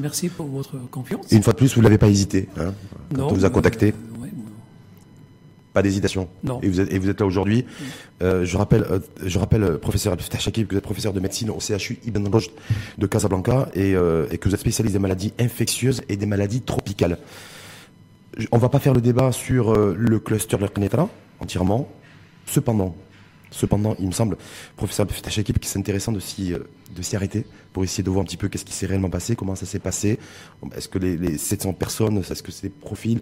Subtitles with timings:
[0.00, 1.30] Merci pour votre confiance.
[1.32, 2.74] Et une fois de plus, vous l'avez pas hésité hein,
[3.14, 3.94] quand Non, on vous a euh, contacté.
[4.20, 4.30] ouais.
[5.72, 6.28] Pas d'hésitation.
[6.42, 6.60] Non.
[6.62, 7.64] Et vous êtes, et vous êtes là aujourd'hui.
[8.22, 11.20] Euh, je rappelle, euh, je rappelle, euh, professeur Abdel Chakib, que vous êtes professeur de
[11.20, 12.50] médecine au CHU Ibn Rushd
[12.98, 17.18] de Casablanca et, et que vous êtes spécialiste des maladies infectieuses et des maladies tropicales.
[18.52, 20.66] On va pas faire le débat sur le cluster de
[21.40, 21.88] entièrement.
[22.46, 22.96] Cependant,
[23.50, 24.36] cependant, il me semble,
[24.76, 26.54] professeur Abdel Chakib, que c'est intéressant de s'y,
[27.14, 29.66] arrêter pour essayer de voir un petit peu qu'est-ce qui s'est réellement passé, comment ça
[29.66, 30.18] s'est passé.
[30.76, 33.20] Est-ce que les, les 700 personnes, est-ce que c'est des profils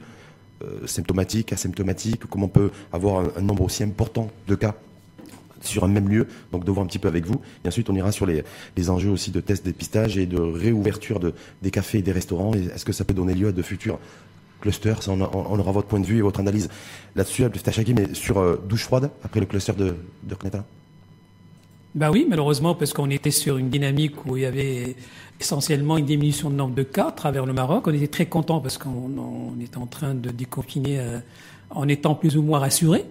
[0.64, 4.74] euh, symptomatiques, asymptomatiques, comment on peut avoir un, nombre aussi important de cas
[5.60, 7.40] sur un même lieu, donc de voir un petit peu avec vous.
[7.64, 8.42] Et ensuite, on ira sur les,
[8.90, 12.54] enjeux aussi de tests dépistage et de réouverture de, des cafés et des restaurants.
[12.54, 14.00] Est-ce que ça peut donner lieu à de futurs
[14.60, 16.68] clusters Ça, on, on aura votre point de vue et votre analyse
[17.16, 17.62] là-dessus, Abdel
[17.94, 20.64] mais sur euh, douche froide, après le cluster de, de Kneta.
[21.94, 24.94] Bah oui, malheureusement, parce qu'on était sur une dynamique où il y avait
[25.40, 27.86] essentiellement une diminution de nombre de cas à travers le Maroc.
[27.86, 31.18] On était très contents parce qu'on on était en train de déconfiner euh,
[31.70, 33.04] en étant plus ou moins rassurés.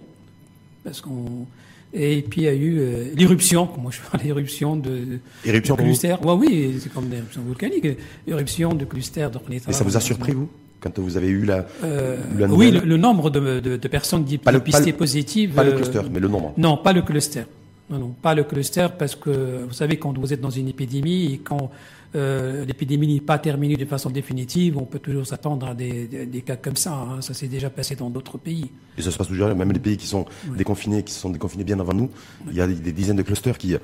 [0.84, 1.46] Parce qu'on
[1.94, 5.82] et puis il y a eu euh, l'éruption, comment je parle, l'éruption de, Éruption de
[5.82, 6.24] clusters.
[6.24, 7.86] Ouais, oui, c'est comme une éruption volcanique.
[8.26, 10.48] Éruption de clusters de Et ça vous a surpris, vous?
[10.80, 14.24] Quand vous avez eu la, Euh, la Oui, le, le nombre de, de, de personnes
[14.24, 15.54] dip- Pas le- pas le- positives.
[15.54, 16.52] Pas le euh, cluster, mais le nombre.
[16.56, 17.42] non, pas le cluster.
[17.90, 21.32] Non, non, pas le cluster parce que vous savez quand vous êtes dans une épidémie
[21.32, 21.70] et quand
[22.14, 26.26] euh, l'épidémie n'est pas terminée de façon définitive, on peut toujours s'attendre à des, des,
[26.26, 26.92] des cas comme ça.
[26.92, 27.20] hein.
[27.22, 28.70] Ça s'est déjà passé dans d'autres pays.
[28.98, 30.26] Et ça se passe toujours, même les pays qui sont
[30.56, 32.10] déconfinés, qui sont déconfinés bien avant nous,
[32.50, 33.78] il y a des, des dizaines de clusters qui, euh,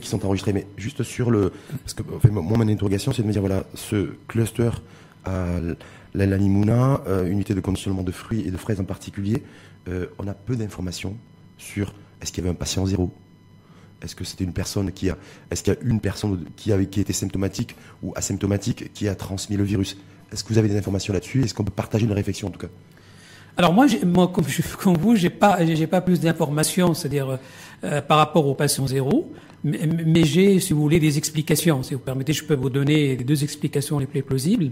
[0.00, 0.52] qui sont enregistrés.
[0.52, 1.50] Mais juste sur le,
[1.82, 4.70] parce que enfin, moi, mon interrogation, c'est de me dire, voilà, ce cluster
[5.26, 5.60] à
[6.14, 9.42] la Lanimouna, euh, unité de conditionnement de fruits et de fraises en particulier,
[9.88, 11.16] euh, on a peu d'informations
[11.58, 13.12] sur est-ce qu'il y avait un patient zéro?
[14.02, 15.16] Est-ce que c'était une personne qui a,
[15.50, 19.14] est-ce qu'il y a une personne qui avait, qui était symptomatique ou asymptomatique qui a
[19.14, 19.96] transmis le virus?
[20.32, 21.42] Est-ce que vous avez des informations là-dessus?
[21.42, 22.68] Est-ce qu'on peut partager une réflexion en tout cas?
[23.56, 24.44] Alors moi, moi comme,
[24.78, 27.38] comme vous, j'ai pas, j'ai pas plus d'informations, c'est-à-dire
[27.84, 29.32] euh, par rapport au patient zéro,
[29.64, 31.82] mais, j'ai, si vous voulez, des explications.
[31.82, 34.70] Si vous permettez, je peux vous donner les deux explications les plus plausibles.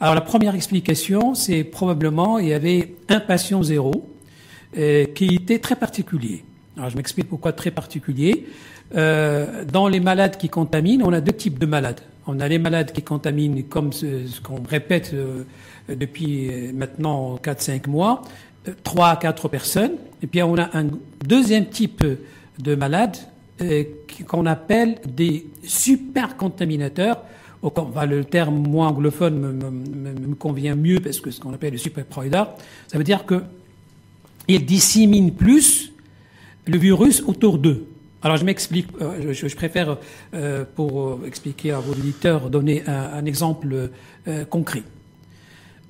[0.00, 4.08] Alors la première explication, c'est probablement il y avait un patient zéro
[4.78, 6.42] euh, qui était très particulier.
[6.78, 8.46] Alors je m'explique pourquoi très particulier.
[8.96, 12.00] Euh, dans les malades qui contaminent, on a deux types de malades.
[12.26, 15.14] On a les malades qui contaminent, comme ce, qu'on répète
[15.88, 18.22] depuis maintenant 4-5 mois,
[18.68, 19.92] euh, 3 à 4 personnes.
[20.22, 20.86] Et puis on a un
[21.24, 22.04] deuxième type
[22.62, 23.16] de malades
[23.60, 23.84] euh,
[24.26, 27.22] qu'on appelle des super contaminateurs.
[27.62, 31.78] Au- enfin, le terme moins anglophone me, convient mieux parce que ce qu'on appelle le
[31.78, 32.44] super spreader,
[32.88, 33.42] ça veut dire que
[34.48, 35.92] ils disséminent plus
[36.66, 37.86] le virus autour d'eux.
[38.22, 39.98] Alors je m'explique, euh, je, préfère
[40.34, 43.90] euh, pour expliquer à vos auditeurs donner un, exemple
[44.50, 44.82] concret.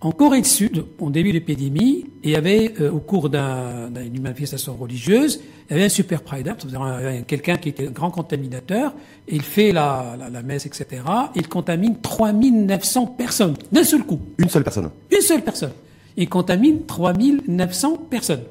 [0.03, 3.91] En Corée du Sud, au début de l'épidémie, il y avait euh, au cours d'un-
[3.91, 6.23] d'une manifestation religieuse, il y avait un super
[6.83, 8.95] un- un- quelqu'un qui était un grand contaminateur,
[9.29, 11.03] et il fait la, la, la messe, etc.
[11.35, 15.73] Il contamine 3900 personnes d'un seul coup, Une seule personne une seule personne.
[16.17, 18.43] Il contamine 3900 personnes.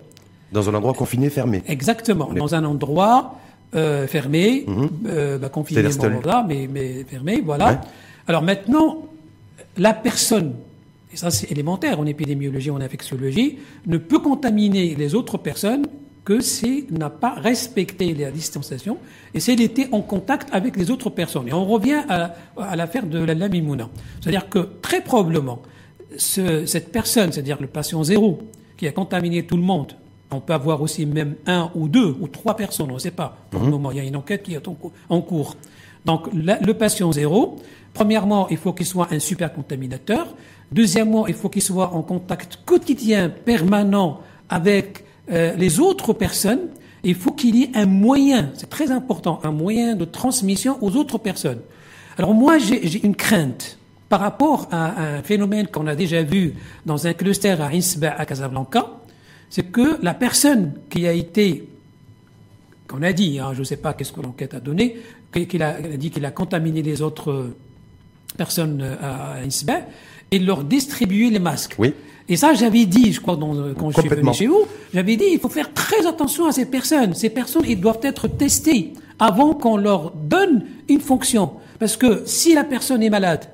[0.52, 1.64] dans un endroit confiné, fermé.
[1.68, 3.40] Exactement, dans un endroit
[3.76, 4.66] euh, fermé,
[5.08, 5.88] euh, bah, confiné, bon,
[6.48, 7.70] mais, mais fermé, voilà.
[7.72, 7.78] Ouais.
[8.28, 9.06] Alors maintenant,
[9.78, 10.54] la personne,
[11.12, 15.86] et ça c'est élémentaire en épidémiologie, en infectiologie, ne peut contaminer les autres personnes
[16.26, 18.98] que s'il n'a pas respecté la distanciation
[19.34, 21.48] et s'il était en contact avec les autres personnes.
[21.48, 23.90] Et on revient à, à l'affaire de la lamimouna.
[24.22, 25.62] C'est-à-dire que très probablement,
[26.18, 28.40] ce- cette personne, c'est-à-dire le patient zéro,
[28.78, 29.94] qui a contaminé tout le monde,
[30.32, 33.36] on peut avoir aussi même un ou deux ou trois personnes, on ne sait pas.
[33.50, 35.56] Pour le moment, il y a une enquête qui est en cou- en cours.
[36.06, 37.56] Donc, la- le patient zéro,
[37.94, 40.28] premièrement, il faut qu'il soit un super contaminateur.
[40.72, 46.68] Deuxièmement, il faut qu'il soit en contact quotidien, permanent avec euh, les autres personnes.
[47.04, 50.96] Il faut qu'il y ait un moyen, c'est très important, un moyen de transmission aux
[50.96, 51.62] autres personnes.
[52.18, 56.56] Alors moi, j'ai une crainte par rapport à un phénomène qu'on a déjà vu
[56.86, 58.88] dans un cluster à Insba à Casablanca,
[59.50, 61.70] c'est que la personne qui a été,
[62.88, 64.98] qu'on a dit, hein, je ne sais pas qu'est-ce que l'enquête a donné,
[65.32, 67.52] qu'il a dit qu'il a contaminé les autres
[68.36, 69.82] personnes euh, à Insba,
[70.32, 71.76] et leur distribué les masques.
[71.80, 71.94] Oui.
[72.32, 75.16] Et ça, j'avais dit, je crois, dans, euh, quand je suis venu chez vous, j'avais
[75.16, 77.16] dit, il faut faire très attention à ces personnes.
[77.16, 81.52] Ces personnes, ils doivent être testées avant qu'on leur donne une fonction.
[81.80, 83.46] Parce que si la personne est malade,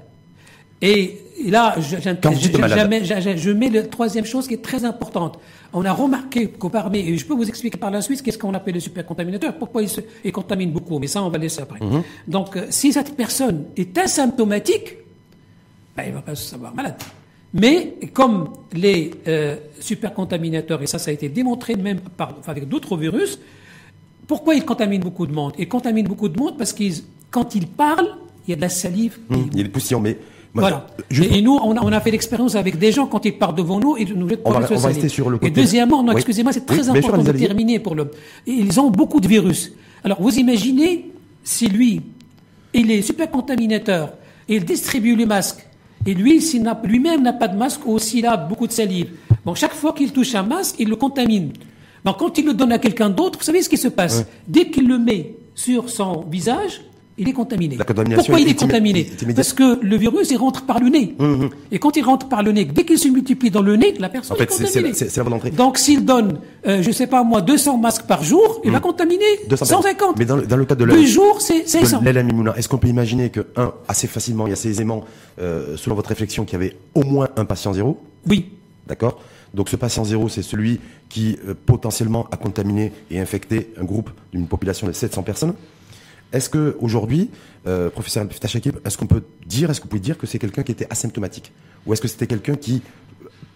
[0.82, 1.18] et,
[1.48, 5.40] là, je, je- je- mets la troisième chose qui est très importante.
[5.74, 8.54] On a remarqué qu'au parmi, et je peux vous expliquer par la suite qu'est-ce qu'on
[8.54, 11.80] appelle le supercontaminateur, pourquoi il, se, il contamine beaucoup, mais ça, on va laisser après.
[11.84, 12.04] Mhm.
[12.28, 14.98] Donc, euh, si cette personne est asymptomatique,
[15.96, 16.96] ben, il ne va pas se savoir malade.
[17.54, 22.68] Mais comme les euh, supercontaminateurs, et ça, ça a été démontré même par, enfin, avec
[22.68, 23.40] d'autres virus,
[24.28, 25.54] pourquoi ils contaminent beaucoup de monde?
[25.58, 26.96] Ils contaminent beaucoup de monde parce qu'ils,
[27.32, 29.20] quand ils parlent, il y a de la salive.
[29.30, 30.18] Hum, il y a des poussières, mais
[30.54, 30.88] voilà.
[31.12, 33.80] Et, nous, on a, on a fait l'expérience avec des gens quand ils partent devant
[33.80, 35.48] nous, ils nous jettent on va, on va rester sur le côté.
[35.48, 38.10] Et deuxièmement, non, excusez-moi, c'est très important de terminer pour le.
[38.48, 39.74] Ils ont beaucoup de virus.
[40.04, 41.12] Alors, vous imaginez
[41.44, 42.02] si lui,
[42.74, 44.14] il est super contaminateur,
[44.48, 45.66] et il distribue les masques,
[46.06, 49.12] et lui, s'il lui-même n'a pas de masque ou s'il a beaucoup de salive,
[49.44, 51.52] bon, chaque fois qu'il touche un masque, il le contamine.
[52.04, 54.26] Bon, quand il le donne à quelqu'un d'autre, vous savez ce qui se passe?
[54.48, 56.82] Dès qu'il le met sur son visage,
[57.18, 57.78] il est contaminé.
[57.78, 61.16] Pourquoi il est, contaminé Parce que le virus, il rentre par le nez.
[61.20, 61.50] Hum, hum.
[61.72, 64.10] Et quand il rentre par le nez, dès qu'il se multiplie dans le nez, la
[64.10, 64.94] personne est contaminée.
[64.94, 68.72] C'est la Donc s'il donne, euh, je sais pas moi, 200 masques par jour, il
[68.72, 68.84] va hum.
[68.84, 70.18] contaminer 150.
[70.18, 72.04] Mais dans, dans, le cas de la, Deux jours, c'est 100.
[72.56, 75.06] Est-ce qu'on peut imaginer que, un, assez facilement et assez aisément,
[75.40, 77.98] euh, selon votre réflexion, qu'il y avait au moins un patient zéro
[78.28, 78.50] Oui.
[78.88, 79.20] D'accord
[79.56, 84.10] donc ce patient zéro, c'est celui qui euh, potentiellement a contaminé et infecté un groupe
[84.34, 85.54] d'une population de 700 personnes.
[86.34, 87.30] Est-ce que aujourd'hui,
[87.68, 90.64] euh, professeur Tachakib, est-ce qu'on peut dire, est-ce que vous pouvez dire que c'est quelqu'un
[90.64, 91.52] qui était asymptomatique,
[91.86, 92.82] ou est-ce que c'était quelqu'un qui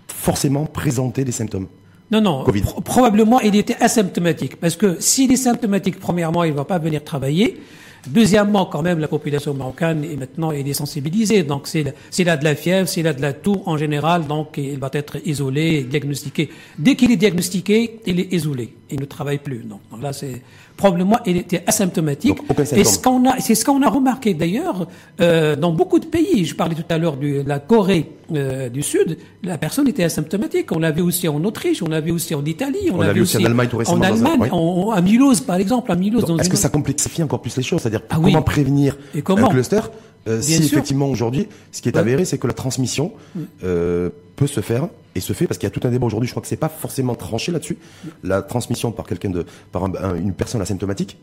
[0.08, 1.68] forcément présentait des symptômes
[2.12, 2.44] non, non.
[2.84, 4.56] probablement, il était asymptomatique.
[4.56, 7.62] Parce que s'il est symptomatique, premièrement, il ne va pas venir travailler.
[8.08, 11.44] Deuxièmement, quand même, la population marocaine est maintenant elle est sensibilisée.
[11.44, 14.80] Donc, s'il a de la fièvre, s'il a de la toux en général, donc il
[14.80, 16.50] va être isolé, diagnostiqué.
[16.78, 18.74] Dès qu'il est diagnostiqué, il est isolé.
[18.90, 19.60] Il ne travaille plus.
[19.60, 20.42] Donc, là, c'est
[20.80, 22.40] probablement il était asymptomatique.
[22.72, 24.88] et ce qu'on a, c'est ce qu'on a remarqué d'ailleurs
[25.20, 26.46] euh, dans beaucoup de pays.
[26.46, 29.18] Je parlais tout à l'heure de la Corée euh, du Sud.
[29.44, 30.72] La personne était asymptomatique.
[30.72, 33.22] On l'a vu aussi en Autriche, on l'a vu aussi en Italie, on, l'a vu
[33.22, 34.00] aussi en Allemagne tout récemment.
[34.00, 34.50] En Allemagne,
[34.96, 36.24] à Mulhouse par exemple, à Mulhouse.
[36.40, 37.82] Est-ce que ça complexifie encore plus les choses?
[37.82, 39.82] C'est-à-dire ah comment prévenir et comment un cluster
[40.28, 43.42] euh, si effectivement aujourd'hui, ce qui est avéré, c'est que la transmission mm.
[43.64, 46.28] euh, peut se faire et se fait parce qu'il y a tout un débat aujourd'hui.
[46.28, 47.78] Je crois que c'est pas forcément tranché là-dessus.
[48.24, 49.86] La transmission par quelqu'un de, par
[50.16, 51.18] une personne asymptomatique,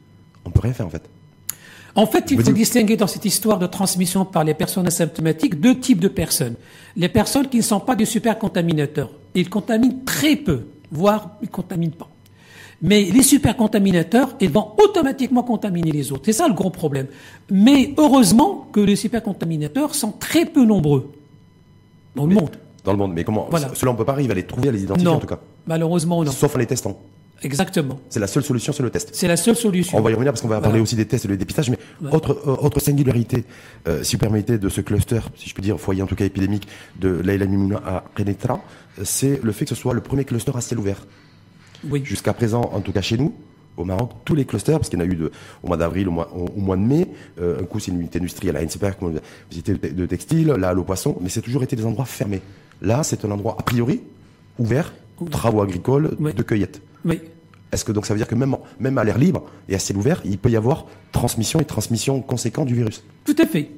[0.44, 1.02] on peut rien faire en fait.
[1.94, 5.78] En fait, il faut distinguer dans cette histoire de transmission par les personnes asymptomatiques deux
[5.78, 6.54] types de personnes.
[6.94, 9.10] Les personnes qui ne sont pas des super contaminateurs.
[9.34, 12.10] Ils contaminent très peu, voire ils contaminent pas.
[12.82, 16.22] Mais les supercontaminateurs, ils vont automatiquement contaminer les autres.
[16.26, 17.06] C'est ça le gros problème.
[17.50, 21.10] Mais heureusement que les supercontaminateurs sont très peu nombreux
[22.14, 22.56] dans le monde.
[22.84, 23.12] Dans le monde.
[23.14, 25.18] Mais comment Cela, on ne peut pas arriver à les trouver, à les identifier en
[25.18, 25.40] tout cas.
[25.66, 26.30] Malheureusement, non.
[26.30, 26.98] Sauf en les testant.
[27.42, 28.00] Exactement.
[28.08, 29.10] C'est la seule solution, c'est le test.
[29.12, 29.98] C'est la seule solution.
[29.98, 31.68] On va y revenir parce qu'on va parler aussi des tests et du dépistage.
[31.70, 31.78] Mais
[32.10, 33.44] autre, euh, autre singularité,
[33.88, 36.24] euh, si vous permettez, de ce cluster, si je peux dire, foyer en tout cas
[36.24, 36.66] épidémique
[36.98, 38.60] de Laila Mimouna à Renetra,
[39.02, 41.06] c'est le fait que ce soit le premier cluster à ciel ouvert.
[41.90, 42.02] Oui.
[42.04, 43.34] Jusqu'à présent, en tout cas chez nous,
[43.76, 45.30] au Maroc, tous les clusters, parce qu'il y en a eu de,
[45.62, 47.08] au mois d'avril, au mois, au, mois de mai,
[47.40, 50.72] euh, un coup c'est une unité industrielle à Heinsberg, une visité de textile, là à
[50.72, 52.40] l'eau poisson, mais c'est toujours été des endroits fermés.
[52.82, 54.00] Là, c'est un endroit a priori
[54.58, 54.92] ouvert,
[55.30, 56.80] travaux agricoles, de cueillette.
[57.04, 57.20] Oui.
[57.72, 59.98] Est-ce que donc ça veut dire que même, même à l'air libre et à ciel
[59.98, 63.02] ouvert, il peut y avoir transmission et transmission conséquente du virus?
[63.24, 63.70] Tout à fait.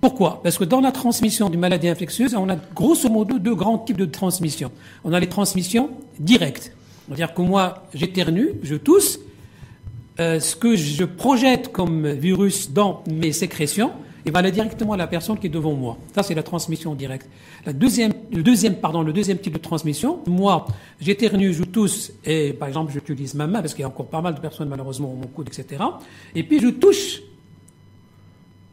[0.00, 0.42] Pourquoi?
[0.42, 3.96] Parce que dans la transmission d'une maladie infectieuse, on a grosso modo deux grands types
[3.96, 4.70] de transmission.
[5.04, 6.75] On a les transmissions directes.
[7.06, 9.20] C'est-à-dire que moi, j'éternue, je tousse,
[10.18, 13.92] euh, ce que je projette comme virus dans mes sécrétions,
[14.24, 15.98] il va aller directement à la personne qui est devant moi.
[16.12, 17.28] Ça, c'est la transmission directe.
[17.64, 20.66] La deuxième, le deuxième, pardon, le deuxième type de transmission, moi,
[21.00, 24.20] j'éternue, je tousse, et par exemple, j'utilise ma main, parce qu'il y a encore pas
[24.20, 25.82] mal de personnes, malheureusement, au mon coude, etc.
[26.34, 27.22] Et puis, je touche.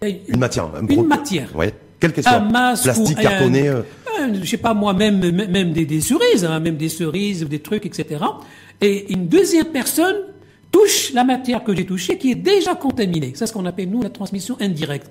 [0.02, 0.70] Une matière.
[0.90, 1.56] une matière.
[1.56, 1.74] Ouais.
[2.00, 2.34] Quelle soit.
[2.34, 3.70] Un masque Plastique, cartonné.
[3.70, 3.84] Euh.
[4.34, 8.24] Je sais pas moi, même, même des, cerises, hein, même des cerises, des trucs, etc.
[8.82, 10.18] Et une deuxième personne
[10.72, 13.34] touche la matière que j'ai touchée qui est déjà contaminée.
[13.36, 15.10] C'est ce qu'on appelle, nous, la transmission indirecte.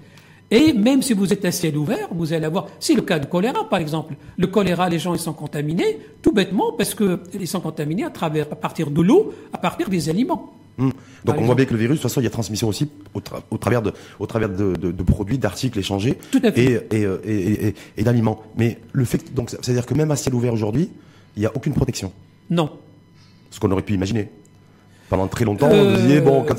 [0.50, 3.24] Et même si vous êtes à ciel ouvert, vous allez avoir, c'est le cas de
[3.24, 4.14] choléra par exemple.
[4.36, 8.46] Le choléra, les gens ils sont contaminés tout bêtement parce qu'ils sont contaminés à travers,
[8.52, 10.52] à partir de l'eau, à partir des aliments.
[10.78, 10.90] Hmm.
[11.24, 12.88] Donc on voit bien que le virus, de toute façon, il y a transmission aussi
[13.14, 16.18] au, travers de, au travers de, produits, d'articles échangés
[16.56, 18.42] et, euh, et, et, et d'aliments.
[18.56, 20.90] Mais le fait, donc, c'est-à-dire que même à ciel ouvert aujourd'hui,
[21.36, 22.12] il n'y a aucune protection.
[22.50, 22.70] Non.
[23.50, 24.30] Ce qu'on aurait pu imaginer.
[25.08, 26.56] Pendant très longtemps, on disait bon, quand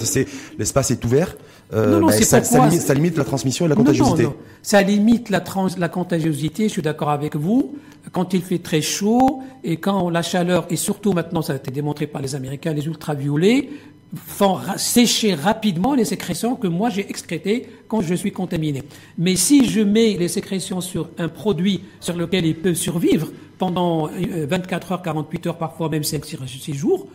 [0.59, 1.35] l'espace est ouvert,
[1.73, 4.23] euh, ben, ça, limite, la transmission et la contagiosité.
[4.23, 5.43] Non, Ça limite la,
[5.77, 7.75] la contagiosité, je suis d'accord avec vous.
[8.11, 11.71] Quand il fait très chaud et quand la chaleur, et surtout maintenant, ça a été
[11.71, 13.69] démontré par les Américains, les ultraviolets,
[14.15, 18.83] font sécher rapidement les sécrétions que moi j'ai excrétées quand je suis contaminé.
[19.17, 24.07] Mais si je mets les sécrétions sur un produit sur lequel il peut survivre pendant
[24.07, 27.07] 24 euh, heures, 48 heures, parfois même 5-6 jours,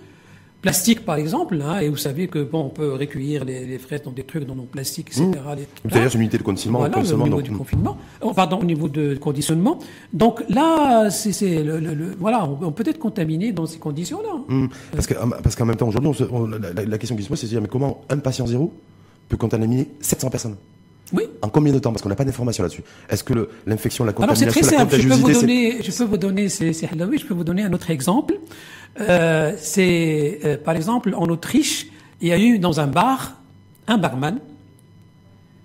[0.60, 4.02] plastique par exemple, hein, et vous savez que bon, on peut recueillir les, les fraises
[4.02, 5.30] dans des trucs dans nos plastiques, etc.
[5.56, 8.58] Les- C'est-à-dire une unité de conditionnement, voilà, conditionnement, au niveau donc, du confinement, oh, pardon,
[8.58, 9.78] au niveau de conditionnement.
[10.12, 13.78] Donc là, c'est c'est le, le- le- voilà, on, on peut être contaminé dans ces
[13.78, 14.34] conditions-là.
[14.48, 16.10] Hum, Parce que- parce qu'en même temps, aujourd'hui,
[16.86, 18.72] la, question qui se pose, c'est de dire, mais comment un patient zéro
[19.28, 20.56] peut contaminer 700 personnes?
[21.12, 21.22] Oui.
[21.40, 21.90] En combien de temps?
[21.90, 22.82] Parce qu'on n'a pas d'informations là-dessus.
[23.08, 24.96] Est-ce que l'infection, la Alors c'est contamination, très la simple.
[25.00, 27.62] Je peux vous c'est- donner, je peux vous donner, c'est c'est je peux vous donner
[27.62, 28.34] un autre exemple.
[29.00, 31.86] Euh, c'est euh, par exemple en Autriche,
[32.20, 33.40] il y a eu dans un bar
[33.86, 34.38] un barman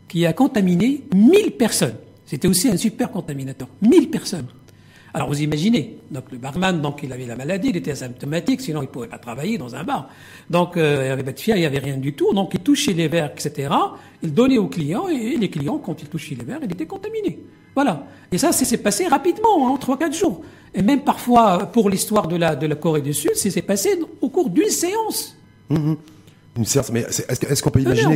[0.07, 1.95] qui a contaminé 1000 personnes.
[2.25, 3.67] C'était aussi un super contaminateur.
[3.81, 4.47] 1000 personnes.
[5.15, 8.81] Alors vous imaginez, donc le barman, donc il avait la maladie, il était asymptomatique, sinon
[8.81, 10.09] il ne pouvait pas travailler dans un bar.
[10.49, 12.33] Donc euh, il n'y avait pas de fièvre, il n'y avait rien du tout.
[12.33, 13.69] Donc il touchait les verres, etc.
[14.23, 17.39] Il donnait aux clients et les clients, quand ils touchaient les verres, ils étaient contaminés.
[17.75, 18.05] Voilà.
[18.31, 20.43] Et ça, c'est passé rapidement, en 3-4 jours.
[20.75, 24.29] Et même parfois, pour l'histoire de la, de la Corée du Sud, c'est passé au
[24.29, 25.35] cours d'une séance.
[25.69, 28.15] Une séance, mais est-ce que- est-ce qu'on peut imaginer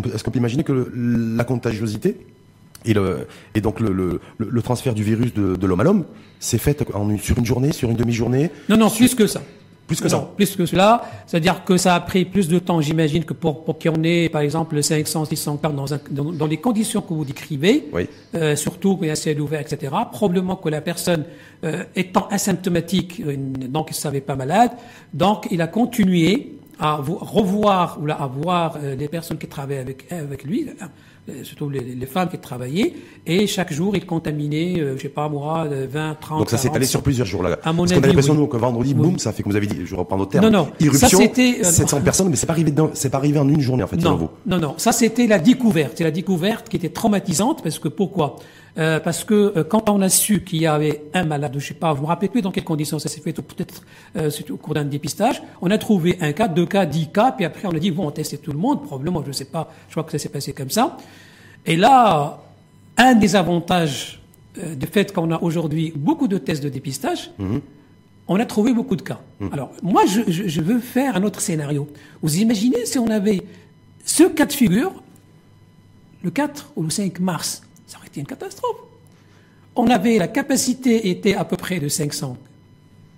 [0.00, 0.90] peut- est-ce qu'on peut imaginer que
[1.36, 2.16] la contagiosité
[2.84, 5.84] et, le, et donc le, le- le- le transfert du virus de, de l'homme à
[5.84, 6.04] l'homme,
[6.40, 8.50] c'est fait en sur une journée, sur une demi-journée?
[8.68, 9.42] Non, non, plus que ça.
[9.86, 10.30] Plus que Non, ça.
[10.36, 11.02] Plus que cela.
[11.26, 14.02] C'est-à-dire que ça a pris plus de temps, j'imagine, que pour, pour qu'il y en
[14.02, 17.88] ait, par exemple, 500, 600 cas dans, un- dans, dans les conditions que vous décrivez.
[17.92, 18.08] Oui.
[18.34, 19.92] Euh, surtout quand il y a un ciel ouvert, etc.
[20.10, 21.24] Probablement que la personne,
[21.64, 23.22] euh, étant asymptomatique,
[23.70, 24.72] donc il ne savait pas malade,
[25.14, 29.80] donc il a continué à vo- revoir ou à voir euh, les personnes qui travaillaient
[29.80, 30.66] avec, avec lui,
[31.42, 32.94] surtout les, les femmes qui travaillaient,
[33.26, 36.56] et chaque jour il contaminait, euh, je sais pas moi, euh, 20, 30, Donc ça
[36.56, 37.58] s'est 40, allé sur plusieurs jours là.
[37.64, 38.40] À mon Parce qu'on a l'impression oui.
[38.40, 39.02] nous que vendredi, Oui.
[39.08, 40.44] boum, ça fait comme vous avez dit, je reprends notre terme.
[40.46, 40.68] Non, non.
[40.80, 43.48] Irruption, Ça, c'était, euh, 700 personnes, mais c'est pas arrivé dans- c'est pas arrivé en
[43.48, 44.28] une journée en fait, selon Non, vous.
[44.46, 44.74] non, non.
[44.76, 45.92] Ça, c'était la découverte.
[45.96, 48.36] C'est la découverte qui était traumatisante parce que pourquoi?
[48.78, 51.74] Euh, Parce que euh, quand on a su qu'il y avait un malade, je sais
[51.74, 53.82] pas, je me rappelle plus dans quelles conditions ça s'est fait, peut-être
[54.16, 57.44] euh, au cours d'un dépistage, on a trouvé un cas, deux cas, dix cas, puis
[57.46, 59.92] après on a dit bon, on testait tout le monde, probablement, je sais pas, je
[59.94, 60.96] crois que ça s'est passé comme ça.
[61.64, 62.42] Et là,
[62.98, 64.20] un des avantages
[64.62, 67.30] euh, du fait qu'on a aujourd'hui beaucoup de tests de dépistage,
[68.28, 69.20] on a trouvé beaucoup de cas.
[69.52, 71.88] Alors, moi, je, je- je veux faire un autre scénario.
[72.22, 73.42] Vous imaginez si on avait
[74.04, 74.92] ce cas de figure,
[76.22, 78.76] le 4 ou le 5 mars, ça aurait été une catastrophe.
[79.74, 82.36] On avait, la capacité était à peu près de 500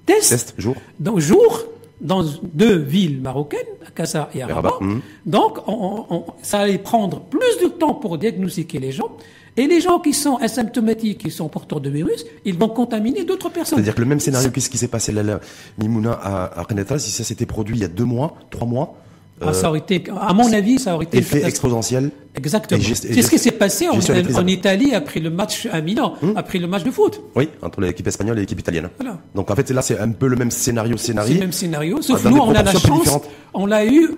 [0.07, 0.75] tests, Test, jour.
[0.99, 1.65] dans jour,
[2.01, 4.85] dans deux villes marocaines, à Kassa et à Rabat, Rabat.
[4.85, 5.01] mhm.
[5.27, 9.11] Donc, on- on- ça allait prendre plus de temps pour diagnostiquer les gens.
[9.57, 13.49] Et les gens qui sont asymptomatiques, qui sont porteurs de virus, ils vont contaminer d'autres
[13.51, 13.79] personnes.
[13.79, 15.11] C'est-à-dire que le même scénario, qu'est-ce qui s'est passé?
[15.11, 15.41] Là, là,
[15.79, 18.95] Mimouna à, à Renata, si ça s'était produit il y a deux mois, trois mois,
[19.41, 22.11] Ah, ça aurait été, à mon avis, ça aurait été effet exponentiel.
[22.35, 22.81] Exactement.
[22.83, 23.99] C'est ce qui s'est passé en.
[24.47, 27.21] Italie après le match à Milan, après le match de foot.
[27.37, 28.89] Oui, entre l'équipe espagnole et l'équipe italienne.
[28.99, 29.19] Voilà.
[29.35, 31.35] Donc en fait, là, c'est un peu le même scénario, C'est scénario.
[31.35, 33.19] le même scénario, sauf Ah, dans nous, on a la chance,
[33.55, 34.11] on l'a eu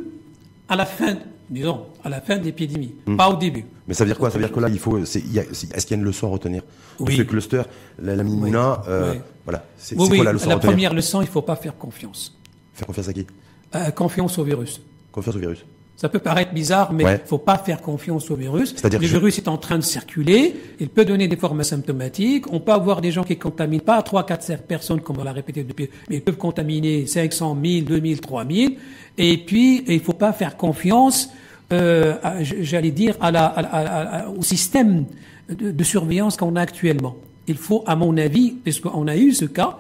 [0.69, 1.17] à la fin,
[1.49, 3.17] disons, à la fin de l'épidémie, Hmm.
[3.17, 3.65] pas au début.
[3.89, 4.31] Mais ça veut dire quoi?
[4.31, 5.05] Ça veut dire que là, il faut.
[5.05, 5.23] c'est-
[5.53, 6.63] c'est- Est-ce qu'il y a une leçon à retenir?
[7.01, 7.17] Oui.
[7.17, 7.63] ce cluster,
[8.01, 9.19] la, la euh, Oui.
[9.45, 9.65] voilà.
[9.79, 12.37] C'est Oui, c'est quoi la leçon la première leçon, il faut pas faire confiance.
[12.75, 13.27] Faire confiance à qui?
[13.75, 14.81] Euh, confiance au virus.
[15.13, 15.65] Confiance au virus.
[15.97, 17.21] Ça peut paraître bizarre, mais il Ouais.
[17.27, 18.71] faut pas faire confiance au virus.
[18.75, 21.61] C'est-à-dire le que je- virus est en train de circuler, il peut donner des formes
[21.61, 25.25] asymptomatiques, on peut avoir des gens qui contaminent pas 3, 4, 5 personnes, comme on
[25.25, 28.77] l'a répété depuis, mais ils peuvent contaminer 500, 1000, 2000, 3000.
[29.19, 31.29] Et puis, il faut pas faire confiance,
[31.73, 32.15] euh,
[32.63, 35.05] j'allais dire, à la, à la- à la- au système
[35.51, 37.17] de, de surveillance qu'on a actuellement.
[37.47, 39.77] Il faut, à mon avis, puisqu'on a eu ce cas,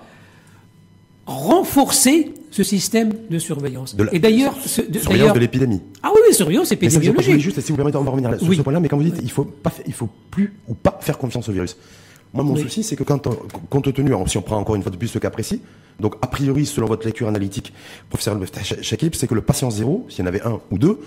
[1.26, 3.94] renforcer ce système de surveillance.
[3.96, 5.80] De la- Et d'ailleurs, ce- de- Surveillance de l'épidémie.
[6.02, 7.38] ah oui, oui, surveillance Mais ça épidémiologique.
[7.40, 8.56] juste, si vous permettez, on va revenir là- sur Oui.
[8.56, 11.16] ce point-là, mais quand vous dites il faut pas, il faut plus ou pas faire
[11.18, 11.76] confiance au virus.
[12.32, 12.60] Moi, mon Oui.
[12.62, 13.36] souci, c'est que quand, on-
[13.68, 15.62] compte tenu, alors, si on prend encore une fois de plus ce cas précis,
[15.98, 17.72] donc a priori, selon votre lecture analytique,
[18.08, 18.38] professeur
[18.82, 21.00] Chakib, c'est que le patient zéro, s'il y en avait un ou deux,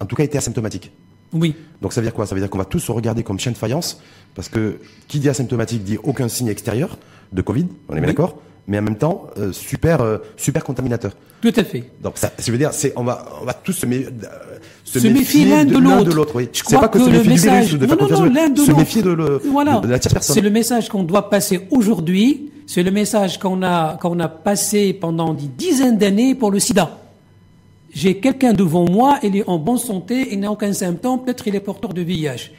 [0.00, 0.92] en tout cas, était asymptomatique.
[1.32, 1.54] Oui.
[1.82, 2.26] Donc ça veut dire quoi?
[2.26, 4.00] Ça veut dire qu'on va tous se regarder comme chien de faïence,
[4.34, 6.98] parce que qui dit asymptomatique dit aucun signe extérieur
[7.32, 8.06] de Covid, on est bien Oui.
[8.08, 11.12] d'accord, mais en même temps euh, super euh, super contaminateur.
[11.40, 11.84] Tout à fait.
[12.02, 14.98] Donc ça, je veux dire, c'est on va on va tous se, mé- euh, Se
[15.08, 16.32] méfier l'un de l'autre.
[16.34, 16.48] oui.
[16.52, 18.30] Je C'est crois pas que, que se le méfier du virus message- de Non, non,
[18.30, 18.78] non, de se l'autre.
[18.78, 19.78] méfier de, le, Voilà.
[19.78, 20.34] de la tierce personne.
[20.34, 22.50] C'est le message qu'on doit passer aujourd'hui.
[22.66, 26.98] C'est le message qu'on a, qu'on a passé pendant des dizaines d'années pour le sida.
[27.92, 31.54] J'ai quelqu'un devant moi, il est en bonne santé, il n'a aucun symptôme, peut-être il
[31.56, 32.50] est porteur de VIH.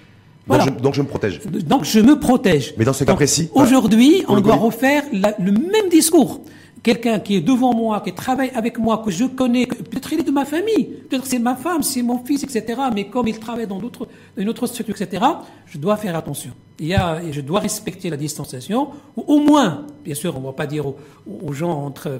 [0.47, 0.65] Voilà.
[0.65, 1.39] donc, je, donc je me protège.
[1.45, 2.73] Donc je me protège.
[2.77, 3.49] Mais dans ce cas Donc, précis.
[3.53, 6.41] Aujourd'hui, on doit refaire la- le même discours.
[6.83, 10.23] Quelqu'un qui est devant moi, qui travaille avec moi, que je connais, peut-être il est
[10.23, 12.63] de ma famille, peut-être c'est ma femme, c'est mon fils, etc.
[12.93, 15.23] Mais comme il travaille dans d'autres, une autre structure, etc.,
[15.67, 16.49] je dois faire attention.
[16.81, 20.39] Il y a, et je dois respecter la distanciation, ou au moins, bien sûr, on
[20.39, 22.19] ne va pas dire aux, gens entre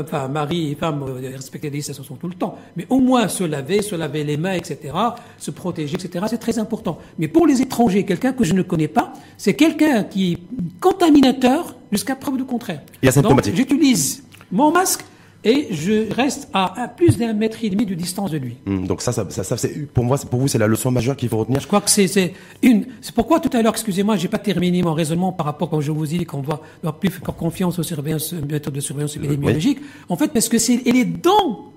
[0.00, 3.44] enfin, mari et femme, euh, respecter la distanciation tout le temps, mais au moins se
[3.44, 4.94] laver, se laver les mains, etc.,
[5.36, 6.98] se protéger, etc., c'est très important.
[7.18, 10.38] Mais pour les étrangers, quelqu'un que je ne connais pas, c'est quelqu'un qui est
[10.80, 12.80] contaminateur jusqu'à preuve du contraire.
[13.02, 13.54] Et asymptomatique.
[13.54, 15.04] J'utilise mon masque,
[15.44, 18.56] et je reste à, plus d'un mètre et demi de distance de lui.
[18.64, 21.28] Hmm, donc ça, ça, ça, c'est pour moi, pour vous, c'est la leçon majeure qu'il
[21.28, 21.60] faut retenir.
[21.60, 22.32] Je crois que c'est
[22.62, 22.86] une.
[23.02, 25.92] C'est pourquoi tout à l'heure, excusez-moi, j'ai pas terminé mon raisonnement par rapport quand je
[25.92, 29.80] vous ai dit qu'on va avoir plus faire confiance aux surveillances, méthodes de surveillance épidémiologique.
[30.08, 31.72] En fait, parce que c'est, elle est dans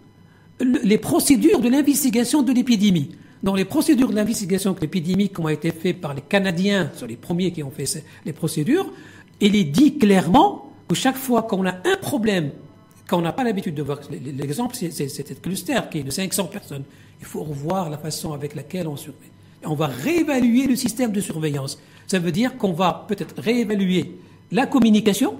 [0.83, 3.09] les procédures de l'investigation de l'épidémie.
[3.43, 7.05] Dans les procédures de l'investigation de l'épidémie qui ont été faites par les Canadiens, sur
[7.05, 8.91] les premiers qui ont fait les procédures,
[9.41, 12.51] il est dit clairement que chaque fois qu'on a un problème
[13.07, 16.45] quand on n'a pas l'habitude de voir, l'exemple, c'est cette cluster qui est de 500
[16.45, 16.83] personnes.
[17.19, 19.31] Il faut revoir la façon avec laquelle on surveille.
[19.63, 21.79] On va réévaluer le système de surveillance.
[22.05, 24.11] Ça veut dire qu'on va peut-être réévaluer
[24.51, 25.35] la communication,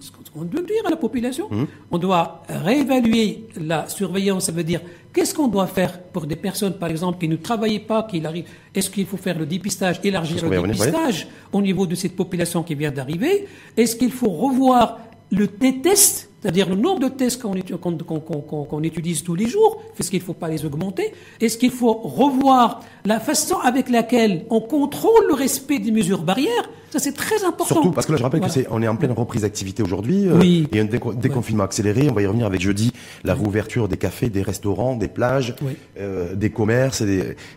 [0.00, 1.48] ce qu'on doit dire à la population.
[1.50, 1.64] Mmh.
[1.90, 4.46] On doit réévaluer la surveillance.
[4.46, 4.80] Ça veut dire
[5.12, 8.48] qu'est-ce qu'on doit faire pour des personnes, par exemple, qui ne travaillent pas, qui arrivent.
[8.74, 12.74] Est-ce qu'il faut faire le dépistage, élargir le dépistage au niveau de cette population qui
[12.74, 13.46] vient d'arriver?
[13.76, 14.98] Est-ce qu'il faut revoir
[15.30, 20.24] le test c'est-à-dire le nombre de tests qu'on utilise tous les jours, est-ce qu'il ne
[20.24, 25.34] faut pas les augmenter Est-ce qu'il faut revoir la façon avec laquelle on contrôle le
[25.34, 27.74] respect des mesures barrières Ça, c'est très important.
[27.74, 30.26] Surtout parce que là, je rappelle qu'on est, on est en pleine reprise d'activité aujourd'hui.
[30.26, 30.66] Euh, oui.
[30.72, 32.10] il y a un déconfinement accéléré.
[32.10, 35.54] On va y revenir avec jeudi la réouverture des cafés, des restaurants, des plages,
[36.00, 37.04] euh, des commerces.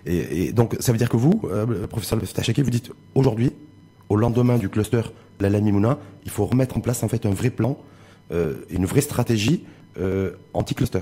[0.06, 3.52] Et, donc, ça veut dire que vous, euh, professeur Tachaki, vous dites aujourd'hui,
[4.10, 5.02] au lendemain du cluster
[5.40, 7.78] la Mimouna, il faut remettre en place en fait un vrai plan
[8.32, 9.62] une vraie stratégie
[9.98, 11.00] euh, anti-cluster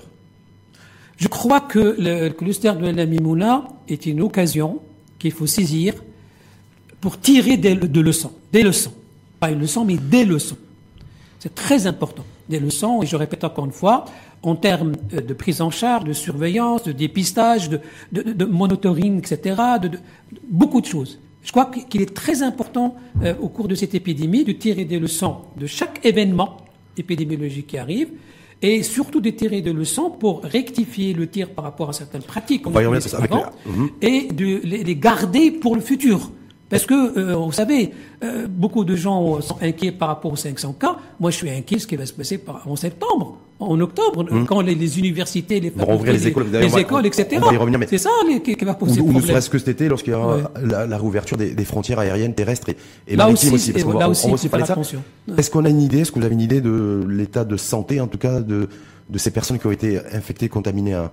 [1.17, 4.81] Je crois que le cluster de la Mimouna est une occasion
[5.17, 5.95] qu'il faut saisir
[7.01, 8.93] pour tirer des, de leçons, des leçons.
[9.39, 10.57] Pas une leçon, mais des leçons.
[11.39, 12.23] C'est très important.
[12.49, 14.05] Des leçons, et je répète encore une fois,
[14.43, 19.89] en termes euh, de prise en charge, de surveillance, de dépistage, de, monitoring, etc., de,
[20.47, 21.19] beaucoup de choses.
[21.41, 22.95] Je crois qu'il est très important
[23.41, 26.62] au cours de cette épidémie de tirer des leçons de chaque événement
[26.97, 28.09] épidémiologique qui arrive,
[28.61, 32.65] et surtout de tirer des leçons pour rectifier le tir par rapport à certaines pratiques
[32.65, 33.89] avant, mhm.
[34.01, 36.31] et de les garder pour le futur.
[36.69, 37.91] Parce que, euh, vous savez,
[38.23, 40.97] euh, beaucoup de gens sont inquiets par rapport aux 500 cas.
[41.19, 43.37] Moi, je suis inquiet de ce qui va se passer en septembre,
[43.69, 44.45] en octobre, hmm.
[44.45, 47.41] quand les, universités, les les écoles, les, écoles, etc.
[47.87, 48.09] C'est ça
[48.43, 49.09] qui, va poser ou.
[49.09, 52.69] Ou ne serait-ce que cet été, lorsqu'il y aura la, réouverture des, frontières aériennes, terrestres
[53.07, 53.71] et, maritimes aussi.
[53.71, 54.97] parce là aussi, on va aussi parler de ça.
[55.37, 58.01] Est-ce qu'on a une idée, est-ce que vous avez une idée de l'état de santé,
[58.01, 58.67] en tout cas, de,
[59.09, 61.11] de ces personnes qui ont été infectées, contaminées à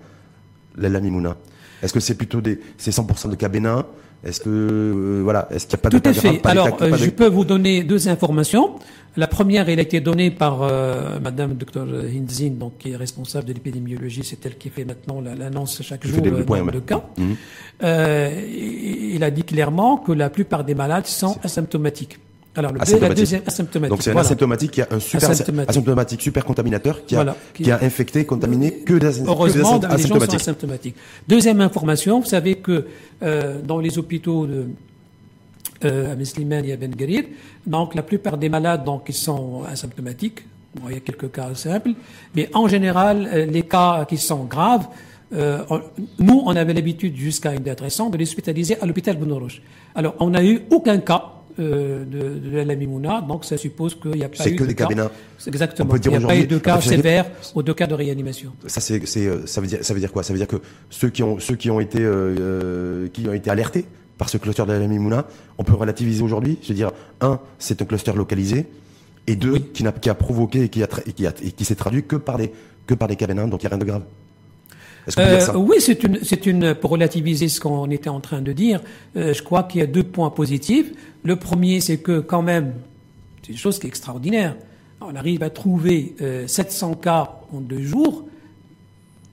[0.76, 1.36] la Mimouna
[1.82, 3.86] Est-ce que c'est plutôt des, c'est 100% de cas bénins
[4.24, 6.46] est-ce que euh, voilà, est-ce qu'il n'y a pas de Tout à fait.
[6.46, 8.72] Alors, euh, je peux vous donner deux informations.
[9.16, 13.46] La première, elle a été donnée par euh, Madame Dr Hindzin, donc qui est responsable
[13.46, 14.22] de l'épidémiologie.
[14.22, 17.02] C'est elle qui fait maintenant l'annonce chaque jour de le cas.
[17.16, 17.36] Mhm.
[17.82, 22.18] il a dit clairement que la plupart des malades sont asymptomatiques.
[22.56, 23.08] Alors, le asymptomatique.
[23.08, 23.90] la deuxième asymptomatique.
[23.90, 27.78] Donc c'est un asymptomatique qui a un super asymptomatique, super contaminateur qui a, qui, a
[27.82, 30.02] infecté, contaminé que des, Heureusement, que des asymptomatiques.
[30.02, 30.96] Les gens sont asymptomatiques.
[31.28, 32.86] Deuxième information, vous savez que
[33.22, 34.66] euh, dans les hôpitaux de
[35.84, 37.24] euh, à Meslimen et à Ben Guerir,
[37.66, 40.44] donc la plupart des malades donc ils sont asymptomatiques.
[40.74, 41.90] Bon, il y a quelques cas simples,
[42.34, 44.86] mais en général, euh, les cas qui sont graves,
[45.32, 45.64] euh,
[46.18, 49.62] nous, on avait l'habitude jusqu'à une date récente de les hospitaliser à l'hôpital Bounoroche.
[49.94, 54.12] Alors, on n'a eu aucun cas euh, de, de, la Mimouna, donc ça suppose qu'il
[54.12, 54.88] n'y a pas eu que de des cas.
[55.46, 55.94] Exactement.
[55.94, 58.52] Il n'y a pas eu de cas sévères ou de cas de réanimation.
[58.66, 60.22] Ça, c'est, euh, ça veut dire, ça veut dire quoi?
[60.22, 60.60] Ça veut dire que
[60.90, 63.84] ceux qui ont, ceux qui ont été, euh, qui ont été alertés
[64.18, 65.26] par ce cluster de la Mimouna,
[65.58, 66.58] on peut relativiser aujourd'hui.
[66.62, 68.66] Je veux dire, un, c'est un cluster localisé,
[69.26, 71.64] et deux, qui, n'a, qui a provoqué et qui a, et qui, a, et qui
[71.64, 72.52] s'est traduit que par les,
[72.86, 74.02] que par des cas bénins, donc il n'y a rien de grave.
[75.18, 78.80] Euh, oui, c'est une, c'est une, pour relativiser ce qu'on était en train de dire,
[79.16, 80.92] euh, je crois qu'il y a deux points positifs.
[81.24, 82.74] Le premier, c'est que quand même,
[83.42, 84.56] c'est une chose qui est extraordinaire.
[85.00, 86.14] On arrive à trouver
[86.46, 88.24] 700 euh, cas en deux jours.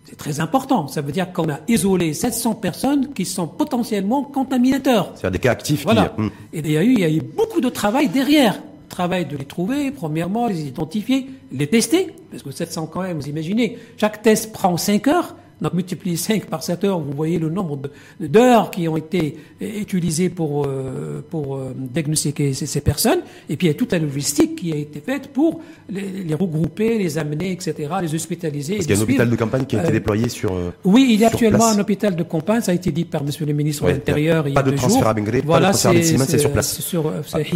[0.05, 0.87] C'est très important.
[0.87, 5.11] Ça veut dire qu'on a isolé 700 personnes qui sont potentiellement contaminateurs.
[5.15, 5.83] C'est-à-dire des cas actifs.
[5.83, 6.13] Voilà.
[6.15, 6.21] Qui...
[6.21, 6.29] Hmm.
[6.53, 9.37] Et il y a eu, il y a eu beaucoup de travail derrière travail de
[9.37, 14.21] les trouver, premièrement, les identifier, les tester, parce que 700 quand même, vous imaginez, chaque
[14.21, 17.79] test prend 5 heures, Donc multipliez 5 par 7 heures, vous voyez le nombre
[18.19, 23.19] d'heures qui ont été utilisées pour, euh, pour euh, diagnostiquer ces, personnes.
[23.49, 26.97] Et puis il y a toute la logistique qui a été faite pour les, regrouper,
[26.97, 28.75] les amener, etc., les hospitaliser.
[28.75, 30.53] Parce qu'il y a un hôpital de campagne qui a été euh, déployé sur.
[30.83, 33.45] oui, il y a actuellement un hôpital de campagne, ça a été dit par Monsieur
[33.45, 35.77] le ministre de l'Intérieur il y a Pas de transfert à Bengré, voilà, pas de
[35.77, 36.79] transfert c'est sur place.
[36.79, 37.53] Sur, avec,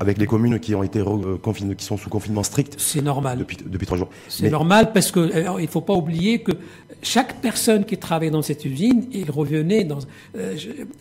[0.00, 1.02] avec les communes qui ont été
[1.76, 2.74] qui sont sous confinement strict.
[2.78, 3.38] C'est normal.
[3.38, 4.08] Depuis, depuis trois jours.
[4.28, 6.52] C'est normal parce que il faut pas oublier que
[7.02, 9.98] chaque personne qui travaillait dans cette usine, il revenait dans,
[10.36, 10.56] euh,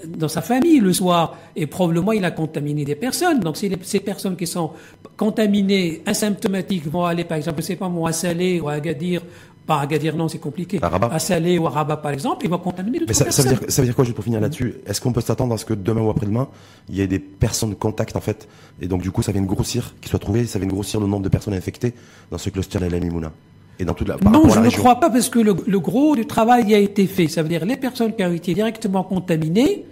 [0.08, 3.40] dans sa famille le soir et probablement il a contaminé des personnes.
[3.40, 4.72] Donc si ces personnes qui sont
[5.18, 9.22] contaminées, asymptomatiques, vont aller par exemple, je sais pas moi, à Salé ou à Agadir
[9.66, 10.78] pas Agadir, non, c'est compliqué.
[10.80, 11.10] À Rabat.
[11.12, 13.46] À Salé ou à Rabat, par exemple, ils vont contaminer d'autres ça, personnes.
[13.46, 14.76] Ça veut, dire, ça veut dire quoi, juste pour finir là-dessus?
[14.86, 16.48] Est-ce qu'on peut s'attendre à ce que demain ou après-demain,
[16.88, 18.48] il y ait des personnes de contact, en fait,
[18.80, 21.24] et donc du coup, ça vient grossir, qui soient trouvées, ça vient grossir le nombre
[21.24, 21.94] de personnes infectées
[22.30, 23.32] dans ce cluster de la Mimouna
[23.80, 26.26] et dans toute la, non, je ne crois pas parce que le, le, gros du
[26.26, 27.28] travail a été fait.
[27.28, 29.86] Ça veut dire les personnes qui ont été directement contaminées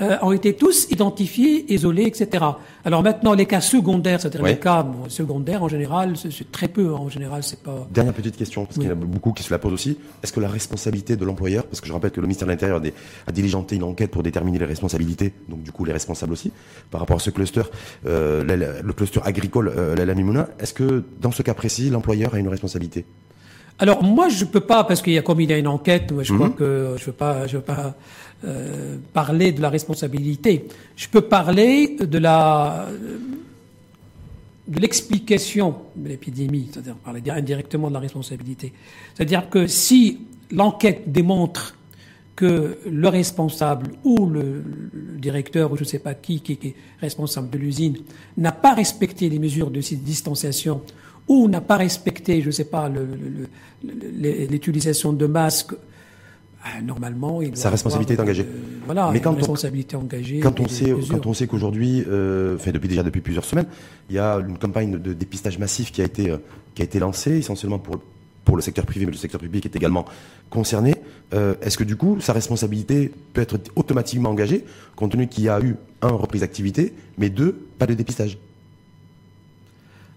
[0.00, 2.44] euh, ont été tous identifiés, isolés, etc.
[2.84, 6.94] Alors maintenant, les cas secondaires, c'est-à-dire les cas secondaires, en général, c'est très peu.
[6.94, 6.98] Hein.
[7.00, 7.86] En général, c'est pas.
[7.90, 9.98] Dernière petite question, parce qu'il y en a beaucoup qui se la posent aussi.
[10.22, 12.80] Est-ce que la responsabilité de l'employeur, parce que je rappelle que le ministère de l'Intérieur
[13.26, 16.52] a diligenté une enquête pour déterminer les responsabilités, donc du coup les responsables aussi,
[16.90, 17.62] par rapport à ce cluster,
[18.06, 18.44] euh,
[18.82, 22.48] le cluster agricole, euh, la Mimouna, est-ce que dans ce cas précis, l'employeur a une
[22.48, 23.04] responsabilité?
[23.78, 26.12] Alors moi je peux pas parce qu'il y a comme il y a une enquête,
[26.22, 26.54] je crois mhm.
[26.54, 27.94] que je veux pas je veux pas
[28.44, 30.66] euh, parler de la responsabilité.
[30.96, 32.88] Je peux parler de la
[34.68, 38.72] de l'explication de l'épidémie, c'est-à-dire parler indirectement de la responsabilité.
[39.14, 40.20] C'est-à-dire que si
[40.50, 41.74] l'enquête démontre
[42.36, 44.62] que le responsable ou le,
[45.16, 47.96] directeur ou je ne sais pas qui, qui, qui est responsable de l'usine
[48.36, 50.82] n'a pas respecté les mesures de distanciation
[51.26, 52.90] ou n'a pas respecté, je ne sais pas,
[53.82, 55.74] l'utilisation de masques,
[56.64, 58.46] ah, normalement, il sa responsabilité est engagée.
[58.84, 60.40] voilà, mais quand responsabilité on, engagée.
[60.40, 63.66] Quand on sait, quand on sait qu'aujourd'hui, euh, enfin depuis déjà depuis plusieurs semaines,
[64.10, 66.38] il y a une campagne de dépistage massif qui a été euh,
[66.74, 68.00] qui a été lancée essentiellement pour
[68.44, 70.06] pour le secteur privé, mais le secteur public est également
[70.48, 70.94] concerné.
[71.34, 74.64] Euh, Est-ce que du coup, sa responsabilité peut être automatiquement engagée,
[74.96, 78.38] compte tenu qu'il y a eu un reprise d'activité, mais deux, pas de dépistage?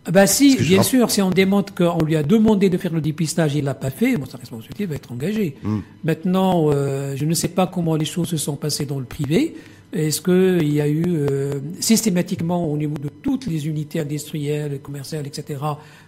[0.09, 3.53] Bah si, bien sûr, si on démontre qu'on lui a demandé de faire le dépistage,
[3.55, 5.57] il l'a pas fait, bon, sa responsabilité va être engagée.
[5.61, 5.79] Hmm.
[6.03, 9.55] Maintenant, euh, je ne sais pas comment les choses se sont passées dans le privé.
[9.93, 15.27] Est-ce qu'il y a eu euh, systématiquement au niveau de toutes les unités industrielles, commerciales,
[15.27, 15.59] etc.,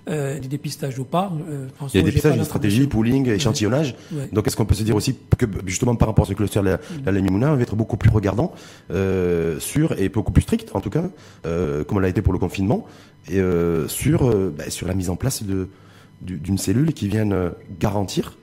[0.09, 3.95] euh, des dépistages ou pas euh, Il y a des dépistages de stratégie, pooling, échantillonnage.
[4.31, 6.79] Donc est-ce qu'on peut se dire aussi que justement par rapport à ce cluster, la,
[7.05, 8.53] la, la Mimouna, on va être beaucoup plus regardant
[9.59, 11.09] sur et beaucoup plus strict en tout cas,
[11.43, 12.87] comme elle a été pour le confinement,
[13.29, 13.41] et
[13.87, 15.67] sur bah, sur la mise en place de
[16.21, 18.37] d'une cellule qui vienne garantir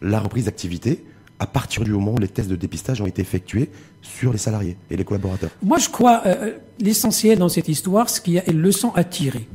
[0.00, 1.04] la reprise d'activité
[1.40, 3.70] à partir du moment où les tests de dépistage ont été effectués
[4.02, 8.08] sur les salariés et les collaborateurs Moi, je crois euh, euh l'essentiel dans cette histoire,
[8.08, 9.46] ce qu'il y a une leçon à tirer.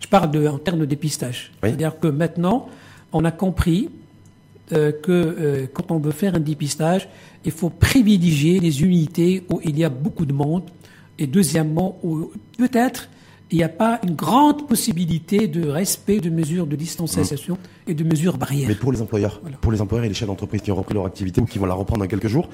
[0.00, 1.52] Je parle de, en termes de dépistage.
[1.62, 2.68] C'est-à-dire que maintenant,
[3.12, 3.88] on a compris
[4.72, 7.08] euh, que euh, quand on veut faire un dépistage,
[7.44, 10.64] il faut privilégier les unités où il y a beaucoup de monde
[11.18, 13.08] et deuxièmement, où peut-être
[13.50, 18.04] il n'y a pas une grande possibilité de respect de mesures de distanciation et de
[18.04, 18.68] mesures barrières.
[18.68, 21.06] Mais pour les employeurs, pour les employeurs et les chefs d'entreprise qui ont repris leur
[21.06, 22.48] activité ou qui vont la reprendre dans quelques jours,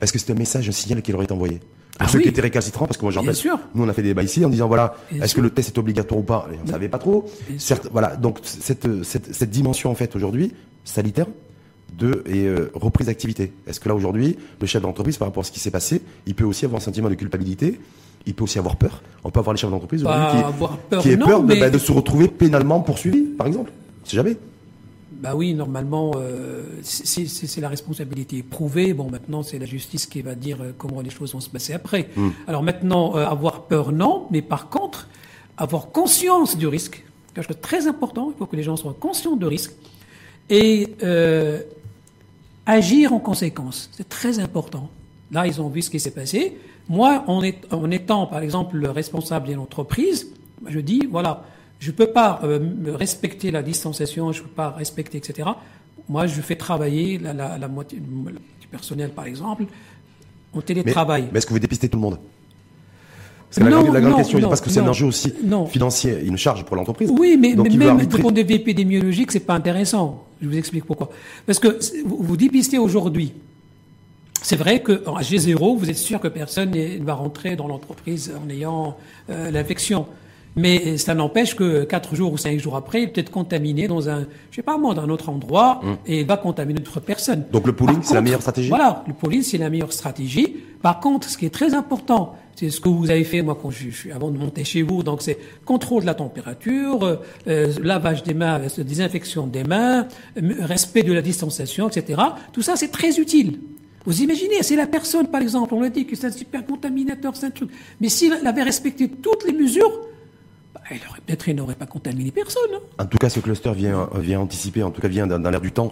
[0.00, 1.58] est-ce que c'est un message, un signal qui leur est envoyé?
[1.58, 3.58] Pour ah ceux qui étaient récalcitrants, parce que moi j'en sûr.
[3.74, 5.78] nous on a fait des débats ici en disant voilà, est-ce que le test est
[5.78, 6.48] obligatoire ou pas?
[6.60, 7.30] On ne savait pas trop.
[7.58, 11.26] Certes, voilà, donc cette, cette, cette dimension en fait aujourd'hui sanitaire
[11.98, 13.52] de et euh, reprise d'activité.
[13.66, 16.34] Est-ce que là aujourd'hui, le chef d'entreprise par rapport à ce qui s'est passé, il
[16.34, 17.78] peut aussi avoir un sentiment de culpabilité
[18.26, 19.02] il peut aussi avoir peur.
[19.24, 22.80] On peut avoir les chefs d'entreprise qui, qui aient peur bah, de, se retrouver pénalement
[22.80, 23.72] poursuivi, par exemple.
[24.04, 24.36] C'est jamais.
[25.22, 28.92] Bah oui, normalement, euh, c'est la responsabilité prouvée.
[28.92, 31.72] Bon, maintenant, c'est la justice qui va dire euh, comment les choses vont se passer
[31.72, 32.08] après.
[32.16, 32.30] Hmm.
[32.48, 35.08] Alors maintenant, euh, avoir peur, non, mais par contre,
[35.56, 37.04] avoir conscience du risque,
[37.34, 39.72] quelque chose de très important, il faut que les gens soient conscients du risque,
[40.50, 40.88] et
[42.66, 43.90] agir en conséquence.
[43.92, 44.90] C'est très important.
[45.30, 46.58] Là, ils ont vu ce qui s'est passé.
[46.88, 47.42] Moi, en,
[47.90, 50.28] étant, par exemple, le responsable d'une entreprise,
[50.66, 51.44] je dis, voilà,
[51.78, 55.48] je ne peux pas euh, respecter la distanciation, je ne peux pas respecter, etc.
[56.08, 59.64] Moi, je fais travailler la, moitié du personnel, par exemple,
[60.52, 61.28] en télétravail.
[61.32, 62.18] Mais, est-ce que vous dépistez tout le monde?
[63.54, 65.32] Parce que la, grande question est parce que c'est un enjeu aussi
[65.68, 67.10] financier, une charge pour l'entreprise.
[67.10, 70.24] Oui, mais, même du point de vue épidémiologique, c'est pas intéressant.
[70.40, 71.10] Je vous explique pourquoi.
[71.46, 73.34] Parce que vous dépistez aujourd'hui
[74.42, 78.48] c'est vrai qu'en G0, vous êtes sûr que personne ne va rentrer dans l'entreprise en
[78.50, 78.96] ayant
[79.30, 80.06] euh, l'infection.
[80.54, 84.10] Mais ça n'empêche que quatre jours ou cinq jours après, il peut être contaminé dans
[84.10, 85.96] un, je sais pas moi, dans un autre endroit, Hum.
[86.06, 87.44] et il va contaminer d'autres personnes.
[87.50, 88.68] Donc le pooling, c'est la meilleure stratégie?
[88.68, 90.56] Voilà, le pooling, c'est la meilleure stratégie.
[90.82, 93.70] Par contre, ce qui est très important, c'est ce que vous avez fait, moi, quand
[93.70, 95.02] je, suis avant de monter chez vous.
[95.02, 97.16] Donc, c'est contrôle de la température, euh,
[97.48, 100.06] euh, lavage des mains, euh, désinfection des mains,
[100.60, 102.20] respect de la distanciation, etc.
[102.52, 103.58] Tout ça, c'est très utile.
[104.04, 107.36] Vous imaginez, c'est la personne, par exemple, on l'a dit que c'est un super contaminateur,
[107.36, 107.70] c'est un truc.
[108.00, 109.92] Mais s'il avait respecté toutes les mesures,
[110.74, 110.80] bah,
[111.24, 112.62] peut-être, il n'aurait pas contaminé personne.
[112.74, 112.80] hein.
[112.98, 114.08] En tout cas, ce cluster vient,
[114.40, 115.90] anticiper, en tout cas vient dans, l'air du temps,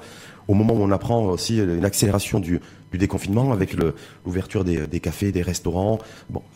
[0.49, 2.61] au moment où on apprend aussi une accélération du,
[2.93, 3.77] déconfinement avec
[4.25, 5.99] l'ouverture des, cafés, des restaurants.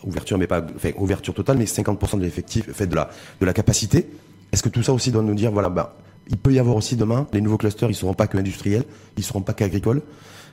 [0.02, 4.08] Ouverture, mais pas, ouverture totale, mais 50% de l'effectif, fait de la, capacité.
[4.52, 5.96] Est-ce que tout ça aussi doit nous dire, voilà, bah,
[6.28, 8.84] il peut y avoir aussi demain, les nouveaux clusters, ils seront pas que industriels,
[9.16, 10.02] ils seront pas qu'agricoles.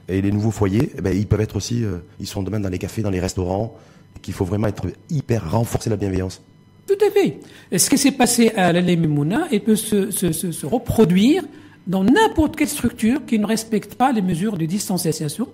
[0.08, 2.70] Et les nouveaux foyers, eh ben, ils peuvent être aussi, euh, ils seront demain dans
[2.70, 3.76] les cafés, dans les restaurants,
[4.22, 6.42] qu'il faut vraiment être hyper renforcer la bienveillance.
[6.88, 7.40] Tout à fait.
[7.78, 11.44] Ce qui s'est passé à l'Alé Mimouna, il peut se, se, se, se reproduire
[11.88, 15.48] dans n'importe quelle structure qui ne respecte pas les mesures de distanciation.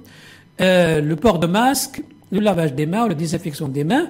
[0.60, 4.10] Euh, le port de masque, le lavage des mains, la désinfection des mains,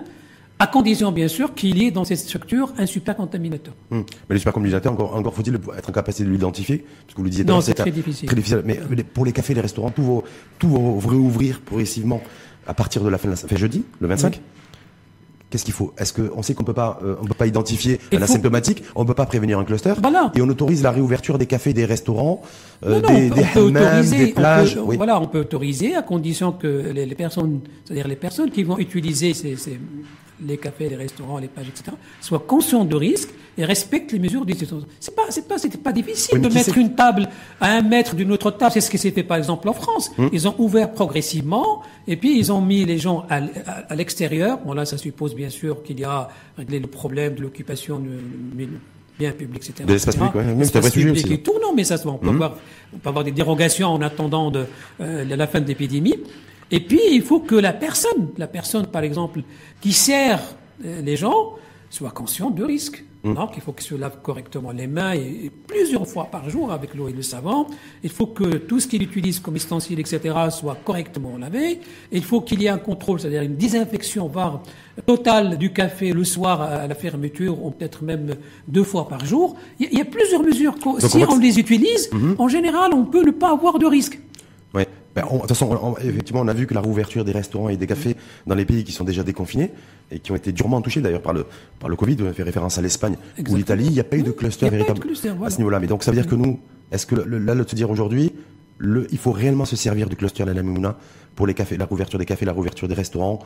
[0.60, 3.74] à condition bien sûr qu'il y ait dans cette structure un supercontaminateur.
[3.91, 4.04] Hum.
[4.30, 7.30] Mais les supercommunicateurs, encore, encore faut-il être en capacité de l'identifier, parce que vous le
[7.30, 7.46] disiez.
[7.46, 8.28] Non, c'est très difficile.
[8.28, 8.62] Très difficile.
[8.65, 10.22] Mais pour les cafés, les restaurants, tout va,
[10.58, 12.22] tout réouvrir progressivement
[12.65, 14.41] à partir de la fin de la, enfin, jeudi, le 25.
[15.50, 15.93] Qu'est-ce qu'il faut?
[15.98, 19.06] Est-ce qu'on sait qu'on peut pas, euh, on peut pas identifier un faut- asymptomatique, on
[19.06, 20.30] peut pas prévenir un cluster, Voilà.
[20.36, 22.41] et on autorise la réouverture des cafés, des restaurants,
[22.84, 24.72] euh, Non, non, des, on des peut, on peut hammams, autoriser, des plages.
[24.74, 24.98] on peut, oui.
[24.98, 28.78] voilà, on peut autoriser à condition que les, les personnes, c'est-à-dire les personnes qui vont
[28.78, 29.80] utiliser ces, ces-
[30.45, 34.45] les cafés, les restaurants, les plages, etc., soient conscients de risque et respectent les mesures
[34.45, 34.86] distanciation.
[35.00, 37.28] C'est pas, c'est pas, c'était pas difficile de mettre une table
[37.60, 38.71] à un mètre d'une autre table.
[38.71, 40.12] C'est ce qui s'est fait par exemple en France.
[40.19, 40.30] Hum.
[40.32, 43.41] Ils ont ouvert progressivement et puis ils ont mis les gens à, à-
[43.89, 44.60] à l'extérieur.
[44.63, 48.10] Bon là, ça suppose bien sûr qu'il y a réglé le problème de l'occupation du
[48.56, 48.69] du
[49.17, 49.84] bien public, etc.
[49.88, 50.43] De l'espace public, ouais.
[50.43, 52.36] Même c'est un vrai sujet aussi, et tout, non, mais ça, on peut, Mhm.
[52.36, 52.56] avoir,
[52.93, 54.65] on peut avoir des dérogations en attendant de,
[55.02, 56.17] euh, la fin de l'épidémie.
[56.71, 59.41] Et puis, il faut que la personne, la personne, par exemple,
[59.82, 60.41] qui sert
[60.86, 61.53] euh, les gens,
[61.89, 63.03] soit consciente du risque.
[63.23, 63.34] Mhm.
[63.34, 66.71] Donc, il faut qu'il se lave correctement les mains et, et plusieurs fois par jour
[66.71, 67.65] avec l'eau et le savon.
[68.03, 70.19] Il faut que tout ce qu'il utilise comme ustensile, etc.,
[70.51, 71.80] soit correctement lavé.
[72.12, 74.62] Il faut qu'il y ait un contrôle, c'est-à-dire une désinfection, voire
[75.06, 78.36] totale du café le soir à la fermeture, ou peut-être même
[78.67, 79.56] deux fois par jour.
[79.80, 80.75] Il y a, plusieurs mesures.
[80.75, 84.19] que- Donc, si on les utilise, en général, on peut ne pas avoir de risque.
[84.73, 84.88] Ouais.
[85.17, 87.69] Ben, on- de toute façon, on- effectivement, on a vu que la réouverture des restaurants
[87.69, 89.71] et des cafés dans les pays qui sont déjà déconfinés
[90.12, 91.45] et qui ont été durement touchés d'ailleurs par le
[91.80, 94.21] par le Covid, on fait référence à l'Espagne ou l'Italie, il n'y a pas eu
[94.23, 95.80] de cluster véritable cluster, à ce niveau-là.
[95.80, 96.60] Mais donc ça veut dire que nous,
[96.91, 98.32] est-ce que le- là, de se dire aujourd'hui,
[98.77, 100.95] le, il faut réellement se servir du cluster de la Mouna
[101.36, 103.39] pour les cafés, la réouverture des cafés, la réouverture des restaurants,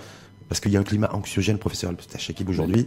[0.49, 2.85] parce qu'il y a un climat anxiogène, professeur Tachekib aujourd'hui,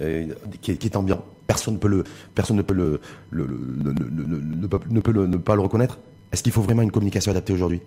[0.00, 0.28] euh,
[0.62, 1.24] qui, est, qui est ambiant.
[1.48, 2.04] Personne ne peut le,
[2.36, 5.36] personne ne peut le, le- le- le- le- le- ne peut- ne peut le- ne
[5.36, 5.98] pas le reconnaître.
[6.32, 7.80] Est-ce qu'il faut vraiment une communication adaptée aujourd'hui?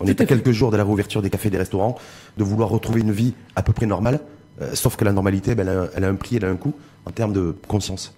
[0.00, 0.34] On Tout est à à fait.
[0.34, 1.96] quelques jours de la réouverture des cafés et des restaurants,
[2.36, 4.20] de vouloir retrouver une vie à peu près normale,
[4.60, 6.56] euh, sauf que la normalité, ben, elle, a, elle a un prix, elle a un
[6.56, 6.72] coût
[7.06, 8.14] en termes de conscience.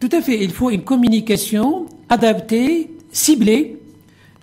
[0.00, 0.42] Tout à fait.
[0.42, 3.78] Il faut une communication adaptée, ciblée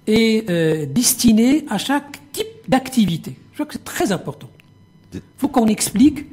[0.07, 3.35] et euh, destinée à chaque type d'activité.
[3.51, 4.49] Je crois que c'est très important.
[5.13, 6.25] Il faut qu'on explique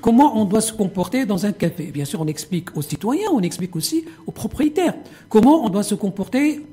[0.00, 1.90] comment on doit se comporter dans un café.
[1.92, 4.94] Bien sûr, on explique aux citoyens, on explique aussi aux propriétaires
[5.28, 6.64] comment on doit se comporter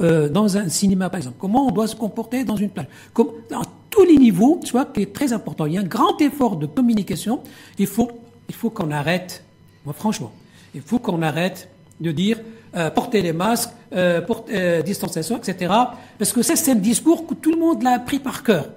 [0.00, 1.36] euh, dans un cinéma, par exemple.
[1.38, 2.86] Comment on doit se comporter dans une plage?
[3.12, 5.66] Comme, à tous les niveaux, tu vois, qui est très important.
[5.66, 7.40] Il y a un grand effort de communication.
[7.78, 8.10] Il faut,
[8.48, 9.44] il faut qu'on arrête,
[9.84, 10.32] moi franchement,
[10.74, 11.68] il faut qu'on arrête
[12.00, 12.38] de dire
[12.76, 15.72] euh, porter les masques, euh, porte- euh, distanciation, etc.
[16.18, 18.68] Parce que ça, c'est un discours que tout le monde l'a appris par cœur.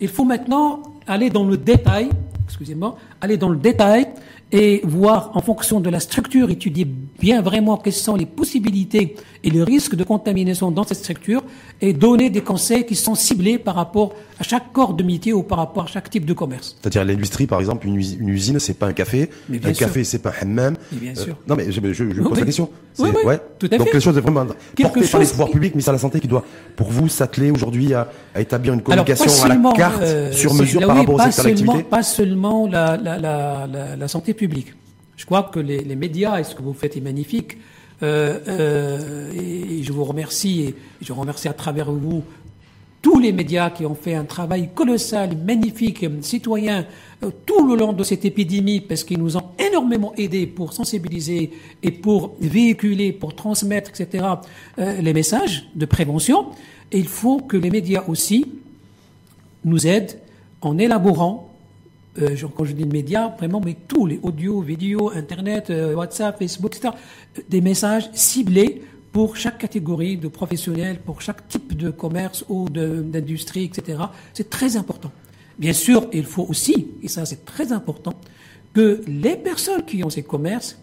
[0.00, 2.08] Il faut maintenant aller dans le détail,
[2.46, 4.06] excusez-moi, aller dans le détail
[4.52, 6.86] et voir en fonction de la structure, étudier
[7.18, 11.42] bien vraiment quelles sont les possibilités et le risque de contamination dans cette structure
[11.80, 15.42] et donner des conseils qui sont ciblés par rapport à chaque corps de métier ou
[15.42, 16.76] par rapport à chaque type de commerce.
[16.80, 19.74] C'est-à-dire l'industrie, par exemple, une, usi- une usine, c'est pas un café, Mais bien un
[19.74, 19.86] sûr.
[19.86, 20.74] café, c'est pas un hammam.
[20.92, 21.36] Mais bien sûr.
[21.48, 22.70] non, mais je, je, je Oui, pose la question.
[22.98, 25.48] Oui, oui, tout à Donc quelque chose de vraiment Quelque porté par les chose pouvoirs
[25.48, 26.44] qui- publics, ministère de la Santé, qui doit,
[26.76, 30.54] pour vous, s'atteler aujourd'hui à, à établir une Alors, communication à la carte, euh, sur
[30.54, 34.74] mesure par rapport au secteur d'activité pas seulement la, santé publique.
[35.16, 37.58] Je crois que les, médias et ce que vous faites est magnifique.
[38.02, 42.24] Euh, euh, et je vous remercie et je remercie à travers vous
[43.00, 46.86] tous les médias qui ont fait un travail colossal, magnifique, citoyen,
[47.22, 51.52] euh, tout le long de cette épidémie, parce qu'ils nous ont énormément aidés pour sensibiliser
[51.82, 54.24] et pour véhiculer, pour transmettre, etc.,
[54.78, 56.46] les messages de prévention.
[56.92, 58.46] Et il faut que les médias aussi
[59.64, 60.18] nous aident
[60.62, 61.53] en élaborant
[62.20, 66.76] euh, quand je dis médias, vraiment, mais tous les audio, vidéo, Internet, euh, WhatsApp, Facebook,
[66.76, 66.94] etc.,
[67.38, 72.68] euh, des messages ciblés pour chaque catégorie de professionnels, pour chaque type de commerce ou
[72.68, 73.98] d'industrie, etc.
[74.32, 75.12] C'est très important.
[75.58, 78.14] Bien sûr, il faut aussi, et ça c'est très important,
[78.72, 80.76] que les personnes qui ont ces commerces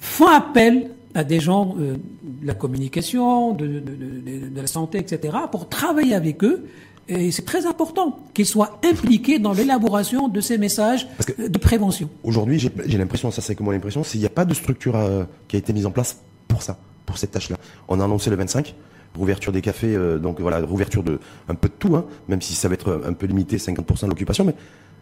[0.00, 6.14] font appel à des gens de la communication, de, de, la santé, etc., pour travailler
[6.14, 6.66] avec eux
[7.08, 11.06] et c'est très important qu'ils soient impliqués dans l'élaboration de ces messages
[11.38, 12.10] de prévention.
[12.24, 14.96] Aujourd'hui, j'ai l'impression, ça c'est que moi l'impression, c'est qu'il n'y a pas de structure
[14.96, 17.56] euh, qui a été mise en place pour ça, pour cette tâche-là.
[17.88, 18.74] On a annoncé le 25,
[19.16, 22.54] rouverture des cafés, euh, donc voilà, rouverture de un peu de tout, hein, même si
[22.54, 24.54] ça va être un peu limité, 50% de l'occupation, mais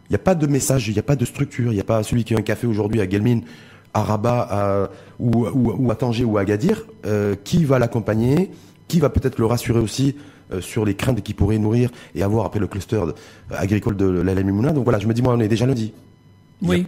[0.09, 1.85] il n'y a pas de message, il n'y a pas de structure, il n'y a
[1.85, 3.43] pas celui qui a un café aujourd'hui à Guelmine,
[3.95, 8.51] à Rabat, ou, ou, à Tanger ou à Agadir, euh, qui va l'accompagner,
[8.89, 10.17] qui va peut-être le rassurer aussi
[10.53, 13.13] euh, sur les craintes qui pourraient nourrir et avoir après le cluster euh,
[13.51, 14.73] agricole de la Mimouna.
[14.73, 15.93] Donc voilà, je me dis, moi, on est déjà lundi.
[16.63, 16.87] Oui.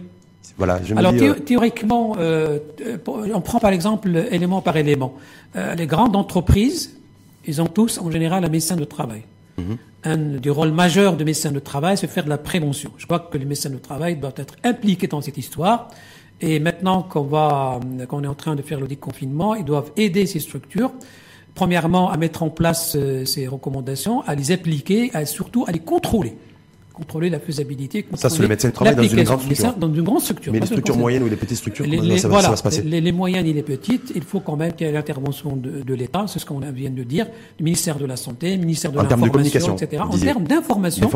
[0.57, 5.15] Voilà, je me Alors euh, théoriquement, on prend par exemple élément par élément.
[5.55, 6.97] les grandes entreprises,
[7.45, 9.23] ils ont tous en général un médecin de travail.
[9.57, 9.77] Mhm.
[10.03, 12.91] Un des rôles majeurs de médecin de travail, c'est faire de la prévention.
[12.97, 15.89] Je crois que les médecins de travail doivent être impliqués dans cette histoire.
[16.41, 20.27] Et maintenant qu'on va, qu'on est en train de faire le déconfinement, ils doivent aider
[20.27, 20.91] ces structures
[21.57, 25.79] premièrement, à mettre en place euh, ces recommandations, à les appliquer, et surtout à les
[25.79, 26.37] contrôler
[26.97, 28.05] contrôler la faisabilité.
[28.15, 29.73] Ça, c'est le médecin de travail dans une grande structure.
[29.75, 30.53] Dans une grande structure.
[30.53, 33.45] Mais les structures moyennes ou les petites structures, les, ça, va, se passer les, moyennes
[33.45, 36.39] et les petites, il faut quand même qu'il y ait l'intervention de, de l'État, c'est
[36.39, 40.03] ce qu'on vient de dire, du ministère de la Santé, du ministère de l'Information, etc.
[40.03, 41.09] En termes d'information,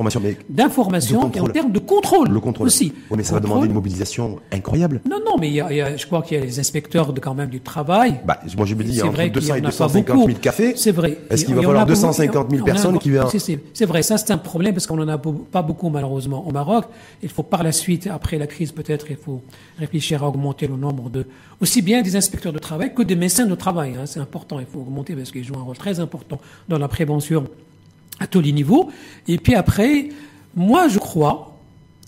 [0.49, 2.93] d'information et en termes de contrôle, le contrôle aussi.
[3.09, 5.01] Oui, mais ça va demander une mobilisation incroyable.
[5.09, 7.33] Non, non, mais il y a, je crois qu'il y a les inspecteurs de, quand
[7.33, 8.19] même du travail.
[8.25, 10.73] Bah, moi, je me dis, il y a entre 200 et 250 000 cafés.
[10.75, 11.17] C'est vrai.
[11.29, 13.25] Est-ce qu'il va falloir 250 000 personnes qui viennent
[13.73, 16.85] C'est vrai, ça c'est un problème parce qu'on en a pas beaucoup malheureusement Maroc.
[17.23, 19.41] Il faut par la suite, après la crise peut-être, il faut
[19.77, 21.25] réfléchir à augmenter le nombre de,
[21.59, 23.95] aussi bien des inspecteurs de travail que des médecins de travail.
[23.97, 24.05] Hein.
[24.05, 27.47] C'est important, il faut augmenter parce qu'ils jouent un rôle très important dans la prévention
[28.19, 28.89] à tous les niveaux.
[29.27, 30.09] Et puis après,
[30.55, 31.57] moi je crois,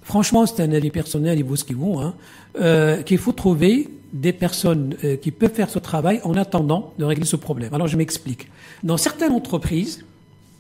[0.04, 2.14] franchement c'est un avis personnel, il vaut ce qu'il vaut, hein,
[2.60, 7.06] euh, qu'il faut trouver des personnes euh, qui peuvent faire ce travail en attendant de
[7.06, 7.74] régler ce problème.
[7.74, 8.48] Alors je m'explique.
[8.84, 10.06] Dans certaines entreprises,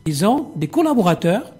[0.06, 1.54] ils ont des collaborateurs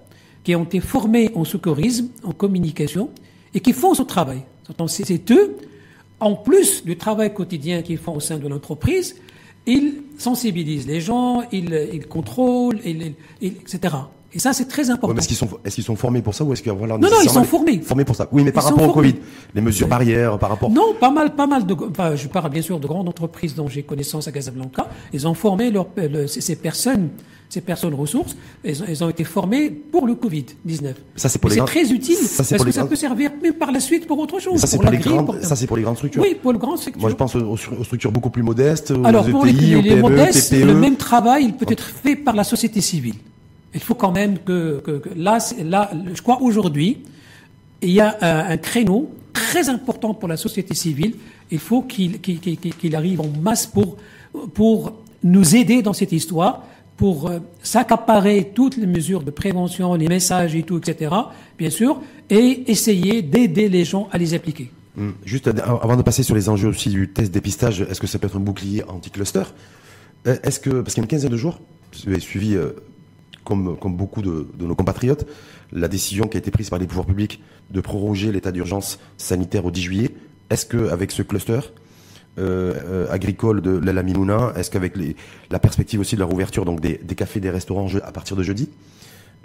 [0.44, 3.10] qui ont été formés en secourisme, en communication,
[3.54, 4.42] et qui font ce travail.
[4.86, 5.56] C'est eux,
[6.20, 9.16] en plus du travail quotidien qu'ils font au sein de l'entreprise,
[9.66, 13.94] ils sensibilisent les gens, ils, ils contrôlent, ils, etc.
[14.34, 15.16] Et ça, c'est très important.
[15.16, 17.78] est-ce qu'ils sont, formés pour ça ou est-ce qu'ils voilà, Non, non, ils sont formés.
[17.80, 18.28] Formés pour ça.
[18.32, 19.14] Oui, mais par rapport au Covid,
[19.54, 20.70] les mesures barrières, par rapport.
[20.70, 21.74] Non, pas mal, pas mal de.
[21.88, 24.88] Enfin, je parle bien sûr de grandes entreprises dont j'ai connaissance à Casablanca.
[25.12, 25.86] Ils ont formé leur,
[26.26, 27.10] ces personnes
[27.48, 30.94] ces personnes ressources, elles, ont été formées pour le Covid-19.
[31.14, 33.70] Ça, c'est pour les C'est très utile, ça, parce que ça peut servir même par
[33.70, 34.60] la suite pour autre chose.
[34.60, 36.22] Ça, c'est pour, les grandes, ça, c'est pour les grandes structures.
[36.22, 37.00] Oui, pour le grand secteur.
[37.00, 40.52] Moi, je pense aux, structures beaucoup plus modestes, aux Alors, pour les, e les, modestes,
[40.52, 43.16] le même travail, il peut être fait par la société civile.
[43.72, 46.98] Il faut quand même que, que, que là, là, je crois aujourd'hui,
[47.82, 51.14] il y a un, créneau très important pour la société civile.
[51.50, 53.96] Il faut qu'il qu'il arrive en masse pour,
[54.54, 56.62] pour nous aider dans cette histoire
[56.96, 61.14] pour euh, s'accaparer toutes les mesures de prévention, les messages et tout, etc.,
[61.58, 64.70] bien sûr, et essayer d'aider les gens à les appliquer.
[64.96, 68.18] Hum, juste avant de passer sur les enjeux aussi du test dépistage, est-ce que ça
[68.18, 69.42] peut être un bouclier anti-cluster?
[70.26, 71.60] Euh, Est-ce que, parce qu'il y a une quinzaine de jours,
[71.92, 72.70] j'ai suivi, euh,
[73.44, 75.26] comme, comme beaucoup de, de, nos compatriotes,
[75.72, 79.64] la décision qui a été prise par les pouvoirs publics de proroger l'état d'urgence sanitaire
[79.64, 80.10] au 10 juillet?
[80.50, 81.60] Est-ce que avec ce cluster,
[82.36, 84.94] euh, euh, agricole de la Mimouna Est-ce qu'avec
[85.50, 88.68] la perspective aussi de la rouverture donc des, cafés, des restaurants à partir de jeudi,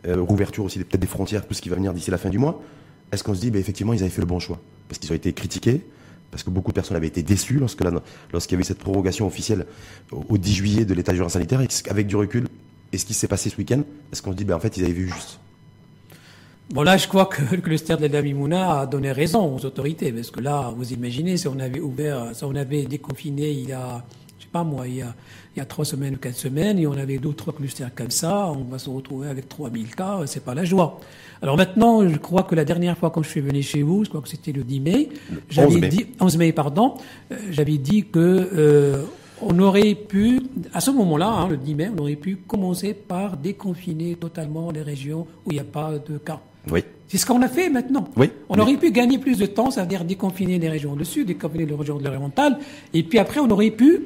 [0.07, 2.39] euh, rouverture aussi peut-être des frontières, tout ce qui va venir d'ici la fin du
[2.39, 2.63] mois,
[3.11, 4.59] est-ce qu'on se dit, bah, effectivement, ils avaient fait le bon choix?
[4.87, 5.85] Parce qu'ils ont été critiqués,
[6.31, 9.67] parce que beaucoup de personnes avaient été déçues lorsqu'il y avait cette prorogation officielle
[10.11, 12.47] au, 10 juillet de l'état d'urgence sanitaire, avec du recul,
[12.91, 14.83] et ce qui s'est passé ce week-end, est-ce qu'on se dit, bah, en fait, ils
[14.83, 15.39] avaient vu juste?
[16.71, 20.11] Bon, là, je crois que le cluster de la Mimouna a donné raison aux autorités,
[20.11, 23.73] parce que là, vous imaginez, si on avait ouvert, si on avait déconfiné il y
[23.73, 24.03] a,
[24.37, 25.15] je sais pas moi, il y a,
[25.55, 28.51] il y a trois semaines ou quatre semaines, et on avait d'autres clusters comme ça,
[28.55, 30.99] on va se retrouver avec 3000 cas, c'est pas la joie.
[31.41, 34.09] Alors maintenant, je crois que la dernière fois quand je suis venu chez vous, je
[34.09, 35.09] crois que c'était le 10 mai,
[35.49, 36.97] j'avais dit, 11 mai, pardon,
[37.31, 39.05] euh, j'avais dit que, euh,
[39.41, 40.41] on aurait pu,
[40.73, 44.83] à ce moment-là, hein, le 10 mai, on aurait pu commencer par déconfiner totalement les
[44.83, 46.41] régions où il n'y a pas de cas.
[46.71, 46.83] Oui.
[47.07, 48.07] C'est ce qu'on a fait maintenant.
[48.17, 48.29] Oui.
[48.49, 51.73] On aurait pu gagner plus de temps, c'est-à-dire déconfiner les régions du sud, déconfiner les
[51.73, 52.59] régions de l'oriental,
[52.93, 54.03] et puis après on aurait pu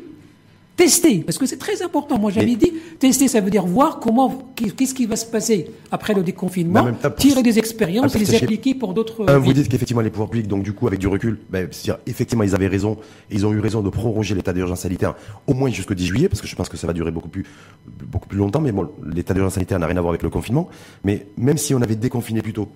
[0.75, 2.17] Tester, parce que c'est très important.
[2.17, 6.15] Moi, j'avais dit, tester, ça veut dire voir comment, qu'est-ce qui va se passer après
[6.15, 9.29] le déconfinement, tirer des expériences et les appliquer pour d'autres.
[9.29, 11.69] Un, vous dites qu'effectivement, les pouvoirs publics, donc du coup, avec du recul, ben,
[12.07, 12.97] effectivement, ils avaient raison,
[13.29, 15.13] ils ont eu raison de proroger l'état d'urgence sanitaire
[15.45, 17.45] au moins jusqu'au 10 juillet, parce que je pense que ça va durer beaucoup plus,
[17.85, 20.69] beaucoup plus longtemps, mais bon, l'état d'urgence sanitaire n'a rien à voir avec le confinement.
[21.03, 22.67] Mais même si on avait déconfiné plus tôt,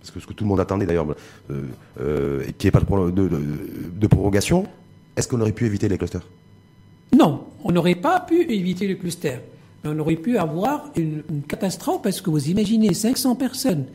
[0.00, 1.06] parce que ce que tout le monde attendait d'ailleurs,
[1.50, 1.62] euh,
[2.00, 3.40] euh, qu'il n'y ait pas de, de, de,
[3.94, 4.66] de prorogation,
[5.16, 6.26] est-ce qu'on aurait pu éviter les clusters?
[7.12, 9.36] Non, on n'aurait pas pu éviter le cluster.
[9.82, 13.86] Mais on aurait pu avoir une, catastrophe parce que vous imaginez 500 personnes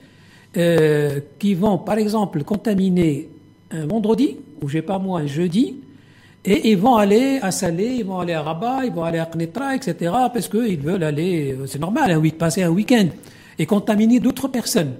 [0.57, 3.30] euh, qui vont, par exemple, contaminer
[3.72, 5.78] un vendredi, ou j'ai pas moi, un jeudi,
[6.45, 9.26] et ils vont aller à Salé, ils vont aller à Rabat, ils vont aller à
[9.26, 13.07] Knetra, etc., parce qu'ils veulent aller, euh, c'est normal, un week, passer un week-end,
[13.57, 14.93] et contaminer d'autres personnes.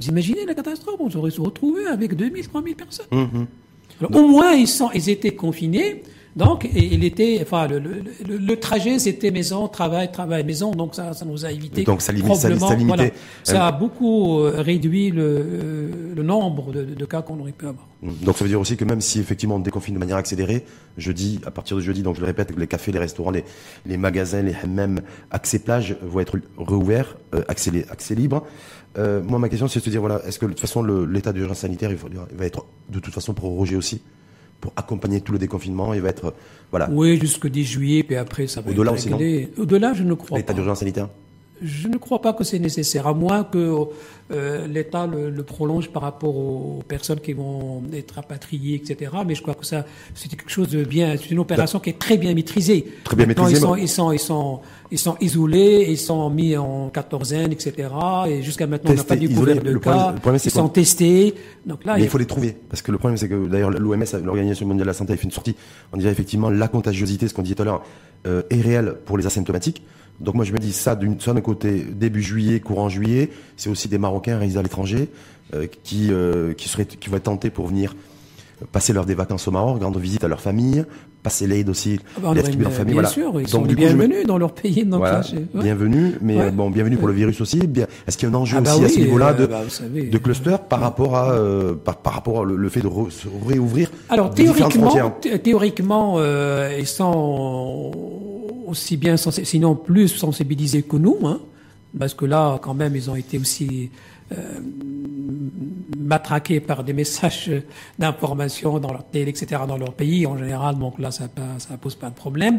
[0.00, 0.96] Vous imaginez la catastrophe?
[0.98, 3.06] On aurait se retrouvé avec 2000, 3000 personnes.
[3.12, 4.06] Mmh.
[4.12, 6.02] au moins, ils, sont, ils étaient confinés,
[6.34, 8.02] donc, il était, enfin, le, le,
[8.38, 10.70] le, trajet, c'était maison, travail, travail, maison.
[10.70, 11.84] Donc, ça, ça nous a évité.
[11.84, 13.04] Donc, ça, limite, ça, ça, voilà,
[13.42, 15.22] ça a beaucoup euh, réduit le,
[16.16, 17.86] euh, nombre de, de cas qu'on aurait pu avoir.
[18.00, 20.64] Donc, ça veut dire aussi que même si effectivement on déconfine de manière accélérée,
[20.96, 23.44] jeudi, à partir de jeudi, donc je le répète, les cafés, les restaurants, les,
[23.84, 28.42] les magasins, les hammams, accès plage vont être réouverts, euh, accès, accès libre.
[28.96, 31.34] Euh, moi, ma question, c'est de se dire, voilà, est-ce que de toute façon, l'état
[31.34, 31.98] d'urgence sanitaire, il,
[32.30, 34.00] il va être de toute façon prorogé aussi?
[34.62, 35.92] Pour accompagner tout le déconfinement.
[35.92, 36.32] Il va être
[36.70, 36.88] voilà.
[36.90, 38.92] Oui, jusqu'au 10 juillet, puis après ça va Au-delà
[39.58, 40.36] Au-delà, je ne crois pas.
[40.38, 41.08] L'état d'urgence sanitaire
[41.62, 43.74] je ne crois pas que c'est nécessaire, à moins que
[44.32, 49.10] euh, l'État le, prolonge par rapport aux personnes qui vont être rapatriées, etc.
[49.26, 49.84] Mais je crois que ça,
[50.14, 52.86] c'est quelque chose de bien, c'est une opération qui est très bien maîtrisée.
[53.04, 53.56] Très bien maîtrisée.
[53.56, 54.60] Ils sont, ils sont, ils sont,
[54.90, 57.88] ils sont isolés, ils sont mis en quatorzaine, etc.
[58.26, 60.14] Et jusqu'à maintenant, on n'a pas découvert de cas.
[60.44, 61.34] ils sont testés.
[61.64, 64.04] Donc là, Mais il faut les trouver, parce que le problème, c'est que d'ailleurs l'OMS,
[64.24, 65.54] l'Organisation mondiale de la santé, a fait une sortie.
[65.92, 67.82] On dirait effectivement la contagiosité, ce qu'on disait tout à l'heure,
[68.26, 69.82] euh, est réelle pour les asymptomatiques.
[70.22, 73.98] Donc moi je me dis ça d'un côté début juillet, courant juillet, c'est aussi des
[73.98, 75.08] Marocains résidant à l'étranger
[75.52, 77.94] euh, qui euh, qui vont être tentés pour venir
[78.70, 80.84] passer leurs des vacances au Maroc, rendre visite à leur famille,
[81.22, 82.94] passer l'aide aussi, ah bah, famille.
[82.94, 84.84] Bien sûr, ils sont bienvenus dans leur pays.
[84.84, 85.22] Donc voilà,
[85.54, 87.58] bienvenue, mais bon, bienvenue pour le virus aussi.
[87.66, 89.62] Bien, est-ce qu'il y a un enjeu ah bah aussi à ce niveau-là de, bah,
[89.92, 92.88] de cluster par rapport à euh, par, par, rapport le, fait de
[93.46, 95.12] réouvrir Alors théoriquement,
[95.42, 97.92] théoriquement, euh, ils sont
[98.66, 101.40] aussi bien, sinon plus sensibilisés que nous, hein,
[101.98, 103.90] parce que là, quand même, ils ont été aussi
[104.32, 104.36] euh,
[106.12, 107.50] matraqués par des messages
[107.98, 110.72] d'information dans leur télé, etc., dans leur pays en général.
[110.78, 111.24] Donc là, ça
[111.70, 112.56] ne pose pas de problème.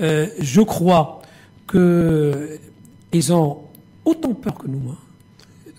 [0.00, 1.22] Euh, je crois
[1.66, 2.58] que
[3.12, 3.50] ils ont
[4.04, 4.98] autant peur que nous hein,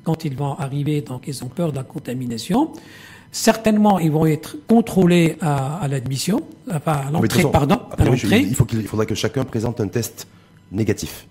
[0.04, 1.02] quand ils vont arriver.
[1.02, 2.60] Donc ils ont peur de la contamination.
[3.32, 7.80] Certainement, ils vont être contrôlés à, à l'admission, enfin à l'entrée, pardon.
[7.98, 8.42] à l'entrée.
[8.42, 10.28] il, faut qu'il faudra que chacun présente un test
[10.72, 11.28] négatif.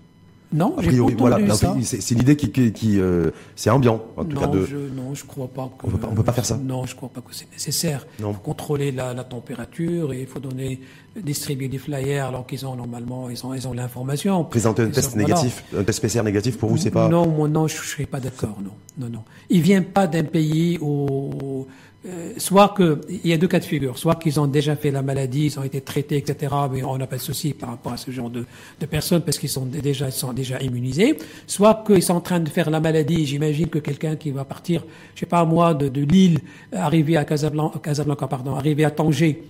[0.53, 1.37] Non, a priori, voilà.
[1.81, 4.47] C'est l'idée qui, qui, qui euh, c'est ambiant, en tout non, cas.
[4.47, 4.65] De...
[4.65, 5.71] Je, non, je crois pas.
[5.77, 6.57] Que, on peut pas, on peut pas faire ça.
[6.57, 8.05] Non, je crois pas que c'est nécessaire.
[8.19, 8.31] Non.
[8.31, 10.81] Il faut contrôler la, la, température et il faut donner,
[11.15, 14.43] distribuer des flyers alors qu'ils ont normalement, ils ont, ils ont l'information.
[14.43, 17.07] Présenter un test négatif, un test PCR négatif pour vous, c'est pas.
[17.07, 18.57] Non, moi, non, je, je serais pas d'accord.
[18.61, 19.23] Non, non, non.
[19.49, 21.65] Il vient pas d'un pays où
[22.03, 24.89] euh, soit que il y a deux cas de figure, soit qu'ils ont déjà fait
[24.89, 26.51] la maladie, ils ont été traités, etc.
[26.71, 28.45] Mais on n'a pas de souci par rapport à ce genre de,
[28.79, 31.19] de personnes parce qu'ils sont déjà ils sont déjà immunisés.
[31.45, 33.27] Soit qu'ils sont en train de faire la maladie.
[33.27, 34.83] J'imagine que quelqu'un qui va partir,
[35.13, 36.39] je sais pas moi, de, de Lille,
[36.71, 39.43] arriver à Casablanca, Casablanca pardon, arriver à Tanger.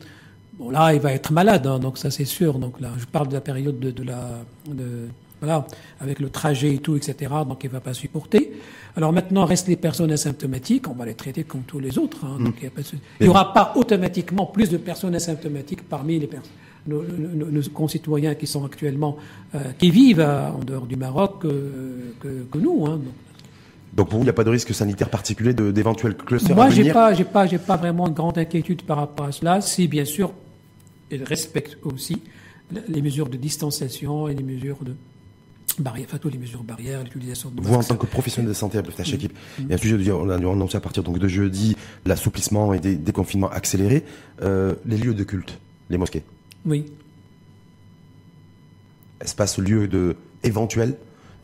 [0.59, 2.59] Bon là, il va être malade, hein, donc ça c'est sûr.
[2.59, 5.07] Donc là, je parle de la période de, de la de,
[5.41, 5.65] voilà,
[5.99, 7.31] avec le trajet et tout, etc.
[7.47, 8.51] Donc il va pas supporter.
[8.95, 12.23] Alors maintenant, restent les personnes asymptomatiques, on va les traiter comme tous les autres.
[12.25, 12.69] Hein, donc il
[13.21, 16.51] n'y aura pas automatiquement plus de personnes asymptomatiques parmi les personnes.
[16.87, 19.17] Nos, nos, concitoyens qui sont actuellement,
[19.53, 22.85] euh, qui vivent en dehors du Maroc euh, que, que, nous.
[22.87, 23.13] Hein, donc.
[23.93, 24.09] donc.
[24.09, 27.13] pour vous, il n'y a pas de risque sanitaire particulier d'éventuels clusters Moi, j'ai pas,
[27.13, 29.61] j'ai pas, j'ai pas vraiment de grande inquiétude par rapport à cela.
[29.61, 30.33] Si bien sûr,
[31.11, 32.19] ils respectent aussi
[32.87, 34.95] les mesures de distanciation et les mesures de
[35.79, 38.77] barrières, enfin, toutes les mesures barrières, l'utilisation de Vous, en tant que professionnel de santé,
[38.77, 41.19] à tâche équipe, il y a un sujet de on a annoncé à partir donc
[41.19, 44.03] de jeudi l'assouplissement et des déconfinements accélérés,
[44.41, 45.59] euh, les lieux de culte,
[45.89, 46.23] les mosquées.
[46.65, 46.85] Oui.
[49.21, 50.97] Espace lieu de éventuel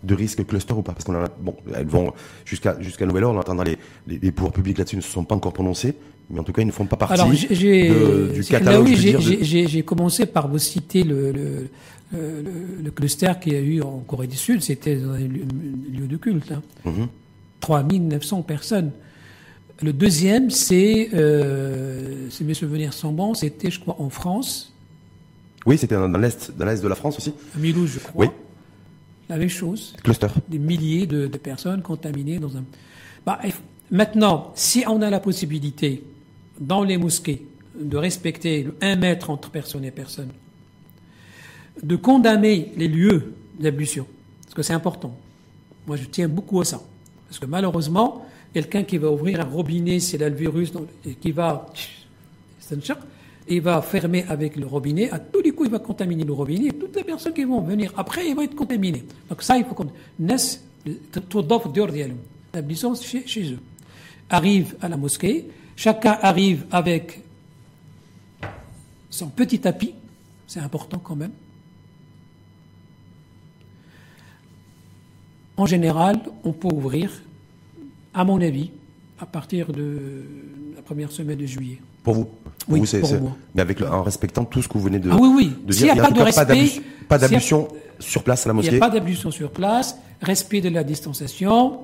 [0.03, 0.93] de risque cluster ou pas?
[0.93, 2.13] Parce qu'on a, bon, elles vont
[2.45, 3.37] jusqu'à jusqu'à nouvel ordre.
[3.37, 5.95] On entendra les, les, les pouvoirs publics là-dessus ne se sont pas encore prononcés,
[6.29, 8.85] mais en tout cas ils ne font pas partie Alors, de, du catalogue.
[8.85, 8.95] oui,
[9.41, 11.69] j'ai commencé par vous citer le, le
[12.13, 16.51] le, cluster qu'il y a eu en Corée du Sud, c'était un lieu de culte.
[16.51, 16.61] Hein.
[16.85, 17.05] Mm
[17.59, 18.91] 3900 personnes.
[19.81, 24.73] Le deuxième, c'est, euh, si mes souvenirs sont bons, c'était, je crois, en France.
[25.65, 27.33] Oui, c'était dans l'est, dans l'est de la France aussi.
[27.55, 28.25] À Mulhouse, je crois.
[28.25, 28.31] Oui.
[29.29, 29.95] La même chose.
[30.03, 30.27] Cluster.
[30.47, 32.63] Des milliers de, de personnes contaminées dans un.
[33.25, 33.39] Bah,
[33.91, 36.03] maintenant, si on a la possibilité
[36.59, 37.45] dans les mosquées,
[37.79, 40.29] de respecter un mètre entre personne et personne,
[41.81, 44.07] de condamner les lieux d'ablution,
[44.43, 45.15] parce que c'est important.
[45.85, 46.81] Moi, je tiens beaucoup à ça,
[47.27, 50.71] parce que malheureusement, quelqu'un qui va ouvrir un robinet, c'est là le virus,
[51.05, 51.67] et qui va,
[53.47, 56.71] il va fermer avec le robinet, à tous les coups, il va contaminer le robinet,
[56.71, 59.03] toutes les personnes qui vont venir après, ils vont être contaminées.
[59.29, 59.87] Donc ça, il faut qu'on...
[62.53, 63.59] L'ablution chez eux.
[64.29, 65.45] Arrive à la mosquée,
[65.77, 67.21] chacun arrive avec
[69.09, 69.93] son petit tapis,
[70.45, 71.31] c'est important quand même.
[75.55, 77.11] En général, on peut ouvrir,
[78.13, 78.69] à mon avis,
[79.19, 80.23] à partir de
[80.75, 81.79] la première semaine de juillet.
[82.03, 82.27] Pour vous?
[82.67, 83.35] Oui, vous, c'est, pour c'est- moi.
[83.55, 85.53] Mais avec le- en respectant tout ce que vous venez de, Ah oui, oui.
[85.65, 86.03] de S'il y dire.
[86.03, 87.67] a pas de respect, pas d'ablution
[87.99, 88.75] sur place à la Il n'y mosquée.
[88.75, 91.79] a pas d'ablution sur place, respect de la distanciation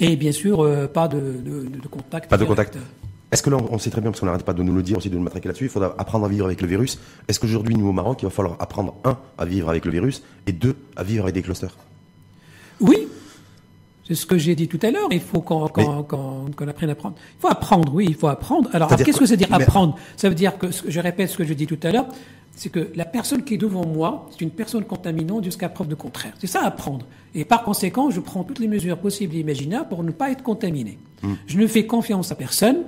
[0.00, 2.28] et bien sûr euh, pas de, de- de contact.
[2.30, 2.78] Pas de contact.
[3.30, 4.96] Est-ce que là, on sait très bien, parce qu'on n'arrête pas de nous le dire
[4.96, 6.98] aussi, de nous matraquer là-dessus, il faudra apprendre à vivre avec le virus.
[7.28, 10.22] Est-ce qu'aujourd'hui, nous, au Maroc, il va falloir apprendre, un, à vivre avec le virus,
[10.46, 11.76] et deux, à vivre avec des clusters?
[12.80, 13.06] Oui,
[14.06, 15.08] c'est ce que j'ai dit tout à l'heure.
[15.10, 17.16] Il faut qu'on apprenne à apprendre.
[17.36, 18.70] Il faut apprendre, oui, il faut apprendre.
[18.72, 19.96] Alors, C'est-à-dire qu'est-ce que- ça veut dire apprendre?
[20.16, 22.06] Ça veut dire que- je répète ce que je dis tout à l'heure,
[22.58, 25.94] c'est que la personne qui est devant moi, c'est une personne contaminante jusqu'à preuve de
[25.94, 26.32] contraire.
[26.40, 27.06] C'est ça apprendre.
[27.32, 30.42] Et par conséquent, je prends toutes les mesures possibles et imaginables pour ne pas être
[30.42, 30.98] contaminé.
[31.22, 31.34] Hmm.
[31.46, 32.78] Je ne fais confiance à personne.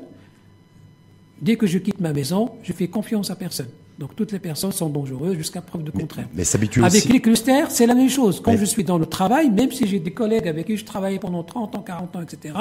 [1.40, 3.68] Dès que je quitte ma maison, je fais confiance à personne.
[3.98, 6.26] Donc toutes les personnes sont dangereuses jusqu'à preuve de contraire.
[6.34, 8.40] mais s'habituer Avec aussi- les clusters, c'est la même chose.
[8.40, 10.84] Quand Mais- je suis dans le travail, même si j'ai des collègues avec qui je
[10.84, 12.54] travaillais pendant 30 ans, 40 ans, etc.,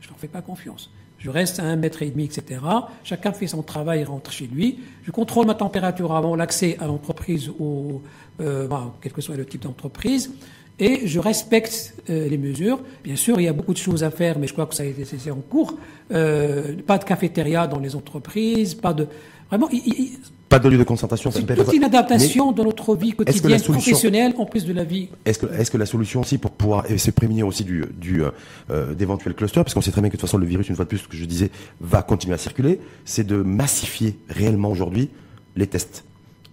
[0.00, 0.90] je leur fais pas confiance.
[1.26, 2.60] Je reste à un mètre et demi, etc.
[3.02, 4.78] Chacun fait son travail, rentre chez lui.
[5.02, 8.00] Je contrôle ma température avant l'accès à l'entreprise ou
[8.40, 8.68] euh,
[9.00, 10.30] quel que soit le type d'entreprise.
[10.78, 12.78] Et je respecte euh, les mesures.
[13.02, 14.84] Bien sûr, il y a beaucoup de choses à faire, mais je crois que ça
[15.18, 15.74] c'est en cours.
[16.12, 19.08] Euh, pas de cafétéria dans les entreprises, pas de
[19.48, 19.68] vraiment.
[19.72, 20.12] il-
[20.48, 21.30] Pas de lieu de concentration.
[21.32, 24.84] ça c'est toute une adaptation dans notre vie quotidienne, solution- professionnelle, en plus de la
[24.84, 25.08] vie.
[25.24, 28.30] Est-ce que, est-ce que la solution aussi pour pouvoir se prémunir aussi du, du euh,
[28.70, 30.76] euh, d'éventuels clusters, parce qu'on sait très bien que de toute façon le virus, une
[30.76, 34.70] fois de plus, ce que je disais, va continuer à circuler, c'est de massifier réellement
[34.70, 35.08] aujourd'hui
[35.56, 36.04] les tests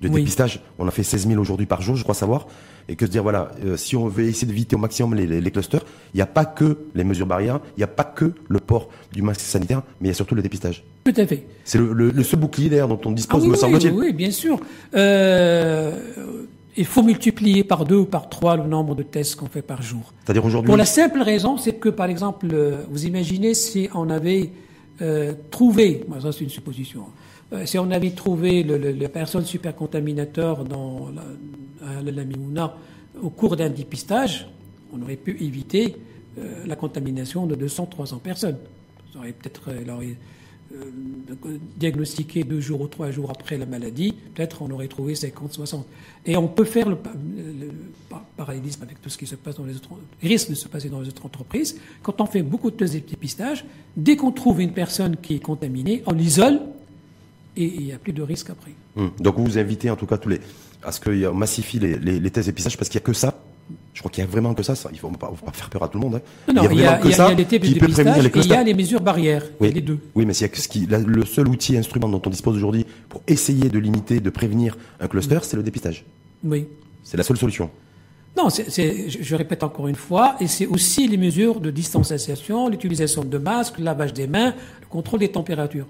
[0.02, 0.22] de Oui.
[0.22, 0.62] dépistage.
[0.80, 2.48] On a fait 16 000 aujourd'hui par jour, je crois savoir,
[2.90, 5.42] et que se dire voilà, euh, si on veut essayer d'éviter au maximum les, les,
[5.42, 8.34] les clusters, il n'y a pas que les mesures barrières, il n'y a pas que
[8.48, 10.84] le port du masque sanitaire, mais il y a surtout le dépistage.
[11.06, 11.46] Tout à fait.
[11.66, 13.92] C'est le, le, le seul bouclier d'ailleurs dont on Ah dispose, oui, me oui, semble-t-il.
[13.94, 14.60] oui, oui, bien sûr.
[14.96, 15.92] Euh,
[16.76, 19.82] il faut multiplier par deux ou par trois le nombre de tests qu'on fait par
[19.82, 20.12] jour.
[20.26, 20.68] C'est-à-dire aujourd'hui.
[20.68, 24.50] Pour la simple raison, c'est que, par exemple, euh, vous imaginez si on avait
[25.02, 27.06] euh, trouvé, moi, ça c'est une supposition, euh,
[27.66, 31.22] si on avait trouvé la personne super contaminateur dans la,
[31.88, 32.74] à la
[33.22, 34.48] au cours d'un dépistage,
[34.94, 35.96] on aurait pu éviter
[36.40, 38.58] euh, la contamination de 200-300 personnes.
[39.14, 39.84] Ça aurait peut-être euh,
[40.76, 45.84] euh, diagnostiqué deux jours ou trois jours après la maladie, peut-être on aurait trouvé 50-60.
[46.26, 47.72] Et on peut faire le, pa- le- le
[48.10, 49.90] pa- parallélisme avec tout ce qui se passe dans les autres,
[50.22, 51.80] risque de se passer dans les autres entreprises.
[52.02, 53.64] Quand on fait beaucoup de tests de dépistage,
[53.96, 56.60] dès qu'on trouve une personne qui est contaminée, on l'isole
[57.56, 58.72] et il n'y a plus de risque après.
[58.98, 59.12] Hum.
[59.20, 60.40] Donc vous vous invitez en tout cas tous les
[60.84, 63.40] à ce qu'on massifie les, les, les tests d'épistage parce qu'il n'y a que ça.
[63.94, 64.76] Je crois qu'il y a vraiment que ça.
[64.76, 64.90] ça.
[64.92, 66.16] Il faut pas, faut pas faire peur à tout le monde.
[66.16, 66.54] hein.
[66.54, 67.68] Non, il y a, vraiment que y a- ça il y a les tests de
[67.70, 69.46] qui peut prévenir dépistage les et il y a les mesures barrières.
[69.62, 69.72] Oui.
[69.72, 70.00] les deux.
[70.16, 72.30] Oui, mais s'il y a que ce qui, la- le seul outil, instrument dont on
[72.30, 76.04] dispose aujourd'hui pour essayer de limiter, de prévenir un cluster, c'est le dépistage.
[76.44, 76.66] Oui.
[77.04, 77.70] C'est la seule solution.
[78.36, 81.70] Non, c'est, c'est- je, je répète encore une fois, et c'est aussi les mesures de
[81.72, 85.86] distanciation, l'utilisation de masques, le lavage des mains, le contrôle des températures.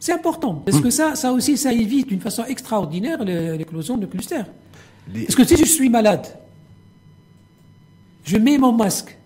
[0.00, 4.46] C'est important, parce que ça, ça aussi, ça évite d'une façon extraordinaire l'éclosion de clusters.
[5.12, 6.26] Les- Parce que si je suis malade,
[8.24, 9.16] je mets mon masque,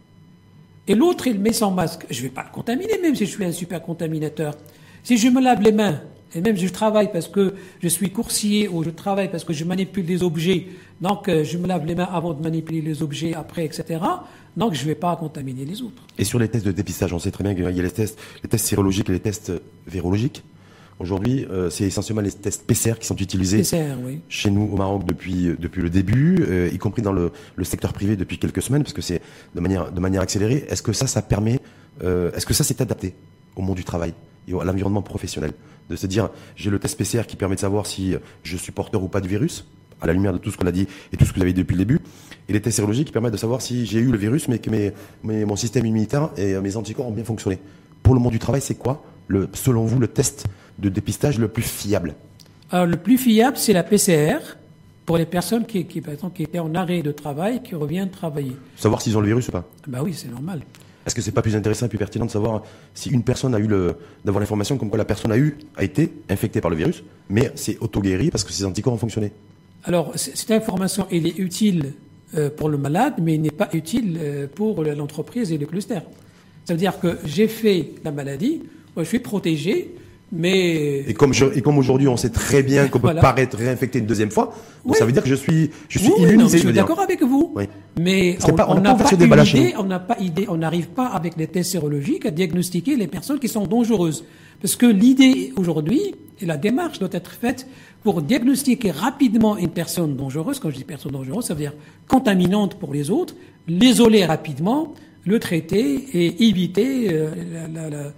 [0.86, 3.30] et l'autre, il met son masque, je ne vais pas le contaminer, même si je
[3.30, 4.54] suis un super contaminateur.
[5.02, 6.00] Si je me lave les mains,
[6.34, 9.52] et même si je travaille parce que je suis coursier ou je travaille parce que
[9.52, 10.66] je manipule des objets,
[11.00, 14.00] donc euh, je me lave les mains avant de manipuler les objets après, etc.,
[14.56, 16.02] donc je ne vais pas contaminer les autres.
[16.18, 18.18] Et sur les tests de dépistage, on sait très bien qu'il y a les tests,
[18.42, 20.42] les tests sérologiques et les tests euh, vérologiques.
[21.00, 24.20] Aujourd'hui, euh, c'est essentiellement les tests PCR qui sont utilisés PCR, oui.
[24.28, 27.64] chez nous au Maroc depuis euh, depuis le début, euh, y compris dans le, le
[27.64, 29.20] secteur privé depuis quelques semaines, parce que c'est
[29.54, 30.66] de manière de manière accélérée.
[30.68, 31.60] Est-ce que ça, ça permet,
[32.02, 33.14] euh, est-ce que ça s'est adapté
[33.54, 34.12] au monde du travail
[34.48, 35.52] et à l'environnement professionnel,
[35.88, 39.02] de se dire j'ai le test PCR qui permet de savoir si je suis porteur
[39.02, 39.66] ou pas du virus,
[40.00, 41.52] à la lumière de tout ce qu'on a dit et tout ce que vous avez
[41.52, 42.00] dit depuis le début,
[42.48, 44.70] et les tests sérologiques qui permettent de savoir si j'ai eu le virus, mais que
[44.70, 44.92] mes,
[45.22, 47.58] mes- mon système immunitaire et euh, mes anticorps ont bien fonctionné.
[48.02, 50.46] Pour le monde du travail, c'est quoi, le, selon vous, le test
[50.78, 52.14] de dépistage le plus fiable
[52.70, 54.38] Alors, le plus fiable, c'est la PCR
[55.06, 58.10] pour les personnes qui, qui, par exemple, qui étaient en arrêt de travail, qui reviennent
[58.10, 58.52] travailler.
[58.76, 60.60] Savoir s'ils ont le virus ou pas Bah oui, c'est normal.
[61.06, 62.62] Est-ce que c'est pas plus intéressant et plus pertinent de savoir
[62.92, 65.82] si une personne a eu le, d'avoir l'information comme quoi la personne a eu, a
[65.82, 69.32] été infectée par le virus, mais c'est auto-guéri parce que ses anticorps ont fonctionné?
[69.84, 71.94] Alors, cette information, elle est utile
[72.36, 76.00] euh, pour le malade, mais elle n'est pas utile euh, pour l'entreprise et le cluster.
[76.66, 78.60] Ça veut dire que j'ai fait la maladie,
[78.94, 79.94] moi, je suis protégé,
[80.32, 83.20] mais Et comme, je- et comme aujourd'hui on sait très bien qu'on peut Voilà.
[83.20, 84.46] pas être réinfecté une deuxième fois,
[84.84, 84.98] donc Oui.
[84.98, 86.58] ça veut dire que je suis, je suis Oui, non, immunisé.
[86.58, 87.52] je suis d'accord avec vous.
[87.56, 87.64] Oui.
[87.98, 91.36] Mais on on n'a pas chez idée, on n'a pas idée, on n'arrive pas avec
[91.36, 94.24] les tests sérologiques à diagnostiquer les personnes qui sont dangereuses.
[94.60, 97.66] Parce que l'idée aujourd'hui et la démarche doit être faite
[98.02, 100.58] pour diagnostiquer rapidement une personne dangereuse.
[100.60, 101.74] Quand je dis personne dangereuse, ça veut dire
[102.06, 103.34] contaminante pour les autres,
[103.66, 108.12] l'isoler rapidement, le traiter et éviter euh, la, la- la-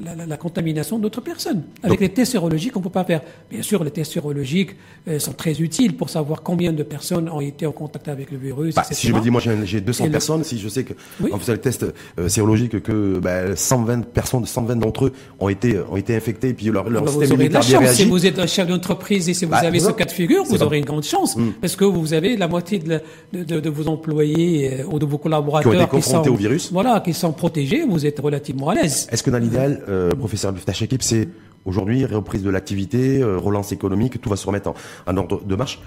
[0.00, 1.62] la, la- la contamination d'autres personnes.
[1.82, 3.20] Avec les tests sérologiques, on ne peut pas faire.
[3.50, 4.70] Bien sûr, les tests sérologiques
[5.08, 8.38] euh, sont très utiles pour savoir combien de personnes ont été en contact avec le
[8.38, 8.74] virus.
[8.74, 10.68] Bah, si je me dis, moi j'ai un- j'ai 200 Et le- personnes, si je
[10.68, 11.30] sais que Oui.
[11.32, 11.84] en faisant le test
[12.18, 16.54] euh, sérologique que bah, 120 personnes, 120 d'entre eux ont été ont été infectés et
[16.54, 17.96] puis leur, leur Ah bah, vous système aurez de la immunitaire bien chance.
[17.98, 20.44] Si vous êtes un chef d'entreprise et si vous Bah, avez ce cas de figure,
[20.44, 21.36] vous aurez une grande chance.
[21.36, 21.52] Mm.
[21.60, 23.00] Parce que vous avez la moitié de, la-
[23.32, 26.34] de, de- de vos employés euh, ou de vos collaborateurs Qui ont été confrontés sont,
[26.34, 26.70] au virus.
[26.72, 27.84] Voilà, qui sont protégés.
[27.88, 29.06] Vous êtes relativement à l'aise.
[29.10, 31.28] Est-ce que dans l'idéal, euh, professeur Tachekip, c'est
[31.64, 34.74] aujourd'hui reprise de l'activité, euh, relance économique, tout va se remettre en,
[35.06, 35.80] en ordre de marche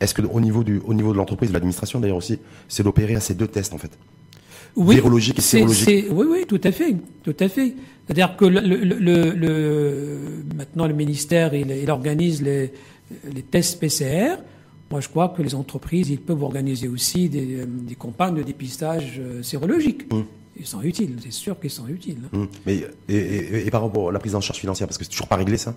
[0.00, 3.14] Est-ce que au niveau du au niveau de l'entreprise, de l'administration d'ailleurs aussi, c'est d'opérer
[3.16, 3.90] à ces deux tests en fait?
[4.76, 6.06] Oui, Virologique et sérologique.
[6.10, 7.74] Oui, oui, tout à fait, tout à fait.
[8.06, 12.72] C'est-à-dire que le, le, le, le- maintenant le ministère il, il organise les,
[13.34, 14.36] les tests PCR.
[14.90, 18.42] Moi, je crois que les entreprises ils peuvent organiser aussi des, euh, des campagnes de
[18.42, 20.12] dépistage euh, sérologique.
[20.12, 20.20] Mmh.
[20.58, 22.18] Ils sont utiles, c'est sûr qu'ils sont utiles.
[22.32, 22.48] Hum.
[22.66, 25.10] Mais et, et- et par rapport à la prise en charge financière, parce que c'est
[25.10, 25.74] toujours pas réglé ça.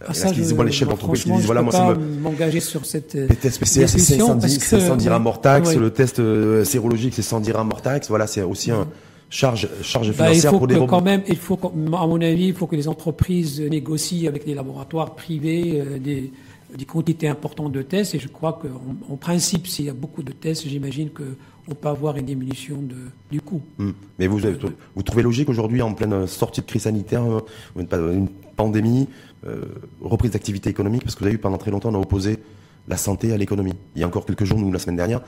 [0.00, 2.84] Ah, Est-ce ça, qu'ils les chefs d'entreprise qui disent voilà moi ça me m'engager sur
[2.84, 5.74] cette Les tests PCR, c'est discussion 510, parce que- 500 dirhams hors taxe.
[5.76, 8.08] Le test euh, sérologique, c'est 100 dirhams hors taxe.
[8.08, 8.88] Voilà, c'est aussi un
[9.30, 12.54] charge, charge Bah, financière pour que des quand même, il faut, qu'à mon avis, il
[12.54, 16.32] faut que les entreprises négocient avec les laboratoires privés euh, des,
[16.76, 18.14] des quantités importantes de tests.
[18.16, 21.10] Et je crois qu'en en principe, s'il y a beaucoup de tests, j'imagine
[21.66, 22.96] qu'on peut avoir une diminution de,
[23.30, 23.60] du coût.
[23.78, 23.94] Hum.
[24.18, 24.48] Mais vous, vous,
[24.94, 27.40] vous trouvez logique aujourd'hui, en pleine sortie de crise sanitaire, euh,
[27.76, 29.08] une, une pandémie,
[29.46, 29.62] euh,
[30.00, 32.38] reprise d'activité économique, parce que vous avez vu pendant très longtemps, on a opposé
[32.88, 33.72] la santé à l'économie.
[33.96, 35.22] Il y a encore quelques jours, nous, la semaine dernière,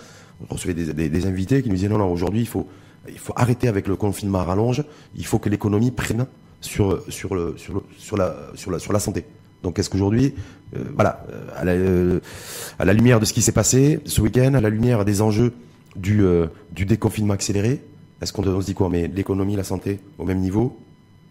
[0.49, 2.67] on recevait des, des- des invités qui nous disaient non, non, aujourd'hui, il faut,
[3.09, 4.85] il faut arrêter avec le confinement à rallonge,
[5.17, 6.27] il faut que l'économie prenne
[6.61, 9.25] sur, sur, le, sur, le- sur, la, sur, la, sur la santé.
[9.63, 10.35] Donc est-ce qu'aujourd'hui,
[10.77, 12.21] euh, voilà, euh, à la, euh,
[12.79, 15.53] à la lumière de ce qui s'est passé ce week-end, à la lumière des enjeux
[15.97, 17.81] du, euh, du déconfinement accéléré,
[18.21, 18.89] est-ce qu'on on se dit quoi?
[18.89, 20.79] Mais l'économie, la santé au même niveau?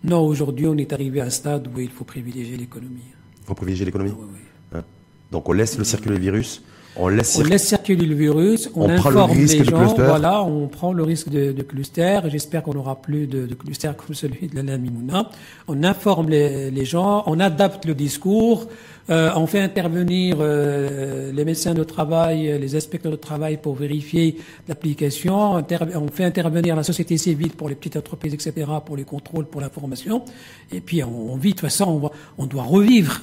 [0.03, 3.01] Non, aujourd'hui, on est arrivé à un stade où il faut privilégier l'économie.
[3.41, 4.11] Il faut privilégier l'économie?
[4.11, 4.39] Oui, oui.
[4.73, 4.83] Hein.
[5.31, 6.63] Donc on laisse le circuler le virus,
[6.97, 7.49] on laisse On circuler.
[7.51, 11.03] laisse circuler le virus, on, On prend le informe les gens, voilà, on prend le
[11.03, 12.19] risque de, de cluster.
[12.27, 15.29] J'espère qu'on n'aura plus de, de cluster comme celui de la Mimouna.
[15.67, 18.67] On informe les, les gens, on adapte le discours,
[19.09, 24.37] euh, on fait intervenir euh, les médecins de travail, les inspecteurs de travail pour vérifier
[24.67, 25.53] l'application.
[25.55, 28.53] On fait intervenir la société civile pour les petites entreprises, etc.,
[28.85, 30.23] pour les contrôles, pour l'information.
[30.71, 33.21] Et puis on, on vit, de toute façon, on, va- on doit revivre.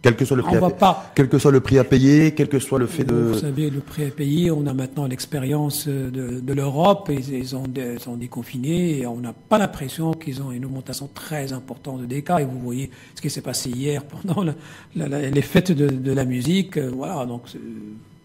[0.00, 1.76] Quel que soit le prix, On à va payer, pas quel que soit le prix
[1.78, 3.14] à payer, quel que soit le fait de.
[3.16, 7.34] Vous savez, le prix à payer, on a maintenant l'expérience euh, de, de l'Europe, ils,
[7.34, 11.08] ils ont, dé- ils sont déconfinés et on n'a pas l'impression qu'ils ont une augmentation
[11.12, 12.36] très importante de dégâts.
[12.38, 14.54] Et vous voyez ce qui s'est passé hier pendant la-
[14.94, 16.76] la- la- les fêtes de, de la musique.
[16.76, 17.58] euh, Voilà, donc c'est-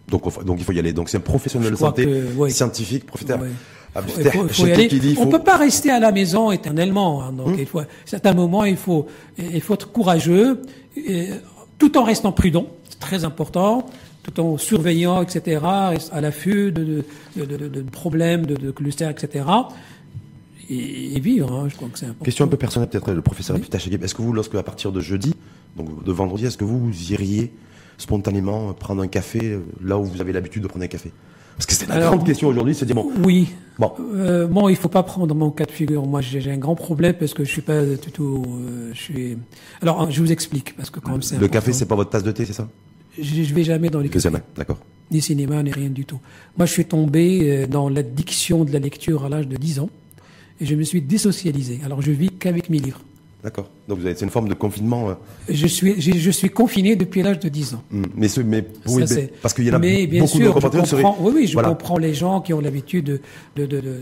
[0.09, 0.93] Donc, donc il faut y aller.
[0.93, 2.49] Donc c'est un professionnel de santé, que, ouais.
[2.51, 3.41] scientifique, professeur.
[3.41, 3.49] Ouais.
[4.32, 4.88] Faut- faut y aller.
[4.88, 7.24] dit On faut- peut pas rester à la maison éternellement.
[7.24, 7.32] hein.
[7.32, 9.05] donc il faut, à certains moments, il faut,
[9.38, 10.61] il faut être courageux,
[10.97, 11.30] et,
[11.80, 12.67] tout en restant prudent.
[12.89, 13.86] C'est très important.
[14.24, 17.03] Tout en surveillant, etc., à l'affût de,
[17.36, 19.43] de, de, de- de problèmes, de, clusters, etc.
[20.69, 22.24] Et, et vivre, hein, je crois que c'est important.
[22.24, 24.01] Question un peu personnelle peut-être, le professeur Chekik.
[24.01, 25.34] Est-ce que vous, lorsque à partir de jeudi,
[25.76, 27.51] donc de vendredi, est-ce que vous iriez
[27.97, 31.11] spontanément prendre un café euh, là où vous avez l'habitude de prendre un café?
[31.58, 33.49] Parce que c'est la grande question aujourd'hui, c'est de dire bon, Oui.
[33.80, 33.91] Bon.
[34.16, 36.06] Euh, bon, il faut pas prendre mon cas de figure.
[36.06, 38.43] Moi, j'ai un grand problème parce que je suis pas du tout.
[38.47, 39.38] euh, je suis.
[39.82, 41.38] Alors, je vous explique parce que quand même c'est.
[41.38, 41.80] le café important.
[41.80, 42.68] c'est pas votre tasse de thé, c'est ça?
[43.20, 44.78] Je, je vais jamais dans les cafés, Jamais, d'accord.
[45.12, 46.20] ni cinéma, ni rien du tout.
[46.58, 49.89] Moi, je suis tombé euh, dans l'addiction de la lecture à l'âge de 10 ans
[50.62, 51.80] et je me suis désocialisé.
[51.86, 53.01] Alors, je vis qu'avec mes livres.
[53.43, 53.69] D'accord.
[53.89, 55.09] Donc vous avez c'est une forme de confinement.
[55.09, 55.13] euh,
[55.49, 57.83] Je suis, je, je suis confiné depuis l'âge de 10 ans.
[57.91, 60.37] hum, mais ce, mais oui, Ça, mais- parce qu'il y en a mais bien beaucoup
[60.39, 61.67] de sûr, je seraient- comprends, oui, oui, je Voilà.
[61.69, 63.19] comprends les gens qui ont l'habitude de,
[63.57, 63.99] de, de, de,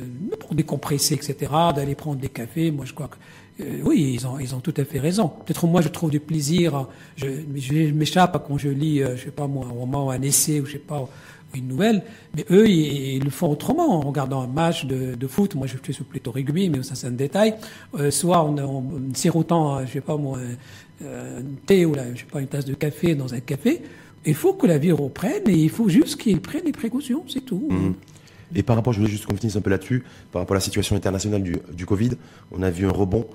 [0.53, 2.69] décompresser, etc., d'aller prendre des cafés.
[2.69, 5.27] Moi, je crois que oui, ils ont, ils ont tout à fait raison.
[5.27, 6.87] Peut-être moi, je trouve du plaisir.
[7.15, 7.25] Je,
[7.55, 10.73] je m'échappe quand je lis, je sais pas moi, un roman, un essai, ou je
[10.73, 11.07] sais pas,
[11.53, 12.03] une nouvelle,
[12.35, 15.55] mais eux, ils, le font autrement, en regardant un match de, foot.
[15.55, 17.55] Moi, je suis plutôt rugby, mais ça, c'est un détail.
[17.95, 18.83] Euh, soit en, en
[19.13, 20.39] sirotant, je sais pas moi,
[21.03, 21.05] un,
[21.65, 23.81] thé ou là, je sais pas, une tasse de café dans un café.
[24.25, 27.41] Il faut que la vie reprenne et il faut juste qu'ils prennent des précautions, c'est
[27.41, 27.67] tout.
[27.69, 27.93] Mmh.
[28.55, 30.61] Et par rapport, je voulais juste qu'on finisse un peu là-dessus, par rapport à la
[30.61, 32.11] situation internationale du, Covid,
[32.51, 33.25] on a vu un rebond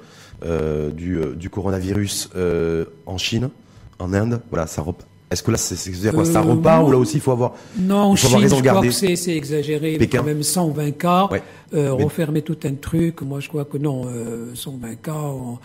[0.45, 3.51] euh, du, euh, coronavirus euh, en Chine,
[3.99, 4.43] en Inde.
[4.51, 4.83] Voilà, ça
[5.29, 7.97] est-ce que là, c'est quoi Ça euh, repart ou là aussi il faut avoir Non,
[7.97, 9.99] en Chine, je crois que c'est exagéré.
[9.99, 10.18] Pékin.
[10.18, 11.29] Quand même 120 cas,
[11.74, 13.22] euh, refermer tout un truc.
[13.22, 15.12] Moi, je crois que non, euh, 120 cas.
[15.14, 15.59] On,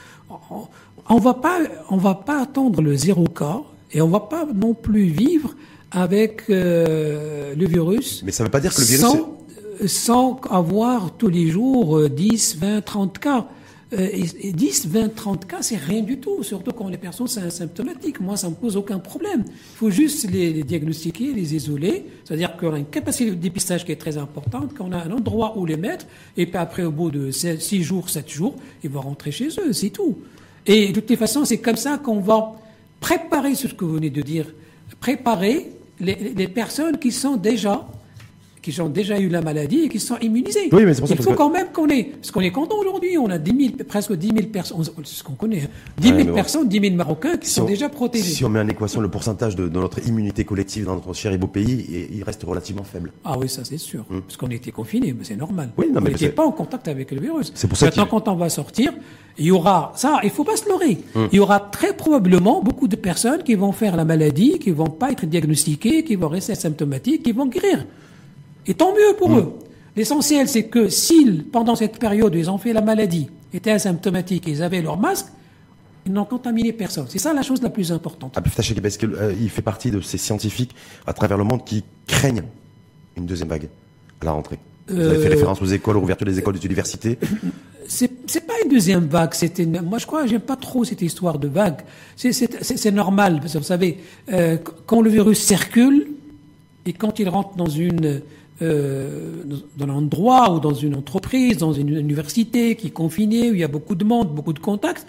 [1.10, 1.60] on, va pas,
[1.90, 5.54] on va pas attendre le zéro cas et on va pas non plus vivre
[5.92, 8.24] avec euh, le virus.
[8.26, 9.38] Mais ça ne veut pas dire que le virus sans,
[9.86, 13.46] sans avoir tous les jours 10, 20, 30 cas.
[13.94, 17.42] Euh, et, 10, 20, 30 cas, c'est rien du tout, surtout quand les personnes sont
[17.42, 18.22] asymptomatiques.
[18.22, 19.44] Moi, ça me pose aucun problème.
[19.48, 23.92] Il faut juste les, diagnostiquer, les isoler, c'est-à-dire qu'on a une capacité de dépistage qui
[23.92, 26.06] est très importante, qu'on a un endroit où les mettre,
[26.38, 29.74] et puis après, au bout de 6 jours, 7 jours, ils vont rentrer chez eux,
[29.74, 30.18] c'est tout.
[30.66, 32.54] Et de toute façon, c'est comme ça qu'on va
[33.02, 34.46] préparer ce que vous venez de dire,
[35.02, 35.70] préparer
[36.00, 37.86] les, les personnes qui sont déjà
[38.62, 40.70] qui ont déjà eu la maladie et qui sont immunisés.
[40.72, 42.78] Oui, mais c'est pour ça Il faut quand même qu'on ait, parce qu'on est content
[42.78, 46.18] aujourd'hui, on a 10 000, presque 10 000 personnes, c'est ce qu'on connaît, 10 hein.
[46.24, 48.24] 000 personnes, 10 000 Marocains qui sont déjà protégés.
[48.24, 51.38] Si on met en équation le pourcentage de, notre immunité collective dans notre cher et
[51.38, 53.12] beau pays, il reste relativement faible.
[53.26, 54.22] Ah oui, ça c'est sûr, hum.
[54.22, 55.72] parce qu'on était confinés, mais c'est normal.
[55.78, 57.52] Oui, non, on n'était pas en contact avec le virus.
[57.56, 58.94] C'est pour ça Maintenant, quand on va sortir,
[59.38, 61.00] il y aura, ça, il faut pas se leurrer.
[61.16, 61.30] Hum.
[61.32, 64.86] Il y aura très probablement beaucoup de personnes qui vont faire la maladie, qui vont
[64.86, 67.86] pas être diagnostiquées, qui vont rester asymptomatiques, qui vont guérir.
[68.68, 69.38] Et tant mieux pour mm.
[69.40, 69.50] eux.
[69.96, 74.52] L'essentiel, c'est que s'ils, pendant cette période, ils ont fait la maladie, étaient asymptomatiques et
[74.52, 75.28] ils avaient leur masque,
[76.06, 77.06] ils n'ont contaminé personne.
[77.10, 78.34] C'est ça la chose la plus importante.
[78.36, 80.74] Ah, parce qu'il euh, fait partie de ces scientifiques
[81.06, 82.44] à travers le monde qui craignent
[83.18, 83.68] une deuxième vague
[84.22, 84.58] à la rentrée.
[84.88, 87.18] Vous avez fait euh, référence aux écoles, aux ouvertures des écoles, des universités.
[87.88, 89.34] C'est pas une deuxième vague.
[89.34, 91.82] C'était, moi, je crois, j'aime pas trop cette histoire de vague.
[92.16, 94.00] C'est normal, parce que vous savez,
[94.32, 96.08] euh, quand le virus circule
[96.86, 98.22] et quand il rentre dans une
[98.62, 99.44] euh,
[99.76, 103.60] dans un endroit ou dans une entreprise, dans une université qui est confinée, où il
[103.60, 105.08] y a beaucoup de monde, beaucoup de contacts,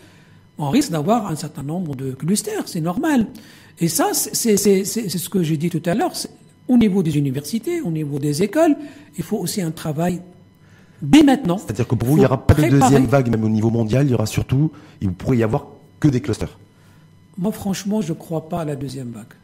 [0.59, 3.27] on risque d'avoir un certain nombre de clusters, c'est normal.
[3.79, 6.13] Et ça, c'est ce que j'ai dit tout à l'heure.
[6.69, 8.77] Au niveau des universités, au niveau des écoles,
[9.19, 10.23] il faut aussi un travail
[11.03, 11.59] dès maintenant.
[11.59, 14.07] C'est-à-dire que pour vous, il n'y aura pas de deuxième vague, même au niveau mondial,
[14.07, 15.67] il y aura surtout, il ne pourrait y avoir
[16.01, 16.59] que des clusters.
[17.37, 19.35] Moi, franchement, je ne crois pas à la deuxième vague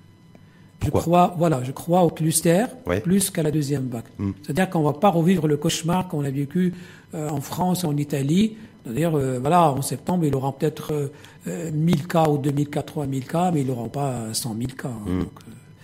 [0.84, 2.64] je crois, voilà, je crois au cluster
[3.02, 4.04] plus qu'à la deuxième vague.
[4.18, 4.30] Hmm.
[4.42, 6.72] C'est-à-dire qu'on va pas revivre le cauchemar qu'on a vécu
[7.14, 8.56] euh, en France, en Italie.
[8.84, 11.10] C'est-à-dire, euh, voilà, en septembre, il aura peut-être
[11.46, 14.88] euh, 1000 cas ou 2000 cas, 3000 cas, mais il n'aura pas 100 000 cas.
[14.88, 15.24] Hein, hmm.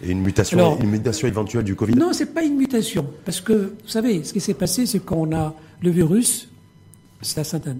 [0.02, 1.94] Et une mutation, une mutation éventuelle du Covid?
[1.94, 3.06] Non, c'est pas une mutation.
[3.24, 6.48] Parce que, vous savez, ce qui s'est passé, c'est qu'on a le virus,
[7.20, 7.76] c'est un,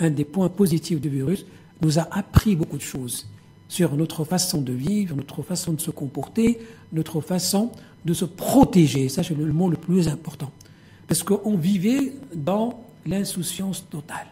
[0.00, 1.46] un des points positifs du virus,
[1.80, 3.26] nous a appris beaucoup de choses
[3.68, 6.58] sur notre façon de vivre, notre façon de se comporter,
[6.92, 7.70] notre façon
[8.04, 9.08] de se protéger.
[9.08, 10.50] Ça, c'est le mot le plus important.
[11.08, 14.26] Parce qu'on vivait dans l'insouciance totale.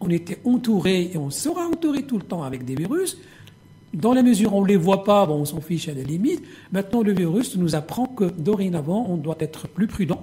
[0.00, 3.18] On était entouré, et on sera entouré tout le temps avec des virus.
[3.94, 6.42] Dans la mesure où on ne les voit pas, on s'en fiche à la limite.
[6.72, 10.22] Maintenant, le virus nous apprend que dorénavant, on doit être plus prudent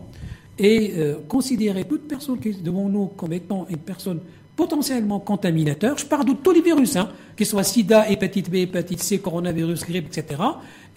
[0.58, 4.20] et euh, considérer toute personne qui est devant nous comme étant une personne
[4.56, 5.98] potentiellement contaminateur.
[5.98, 9.86] Je parle de tous les virus, hein, qu'ils soient sida, hépatite B, hépatite C, coronavirus,
[9.86, 10.42] grippe, etc.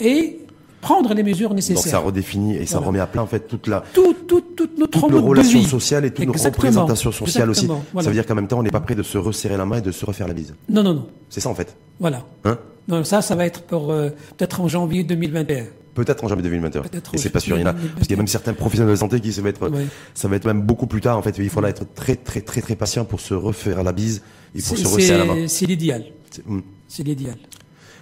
[0.00, 0.40] Et
[0.80, 1.82] prendre les mesures nécessaires.
[1.82, 4.78] Donc ça redéfinit et ça remet à plat en fait toute la tout, tout, toute
[4.78, 7.66] notre toute relation sociale et toute nos représentations sociales aussi.
[7.66, 9.78] Ça veut dire qu'en même temps on n'est pas prêt de se resserrer la main
[9.78, 10.54] et de se refaire la bise.
[10.68, 11.06] Non non non.
[11.28, 11.76] C'est ça en fait.
[12.00, 12.24] Voilà.
[12.44, 12.58] Hein?
[12.86, 15.64] Non, ça ça va être pour euh, peut-être en janvier 2021.
[15.98, 16.82] Peut-être en janvier 2021.
[17.12, 17.56] Et c'est pas sûr.
[17.58, 19.42] Il y en a, parce qu'il y a même certains professionnels de santé qui ça
[19.42, 19.68] va être,
[20.14, 21.18] ça va être même beaucoup plus tard.
[21.18, 24.22] En fait, il faudra être très, très, très, très patient pour se refaire la bise
[24.54, 25.48] et pour se resserrer la main.
[25.48, 26.04] C'est l'idéal.
[26.46, 26.60] Hmm.
[26.86, 27.36] C'est l'idéal.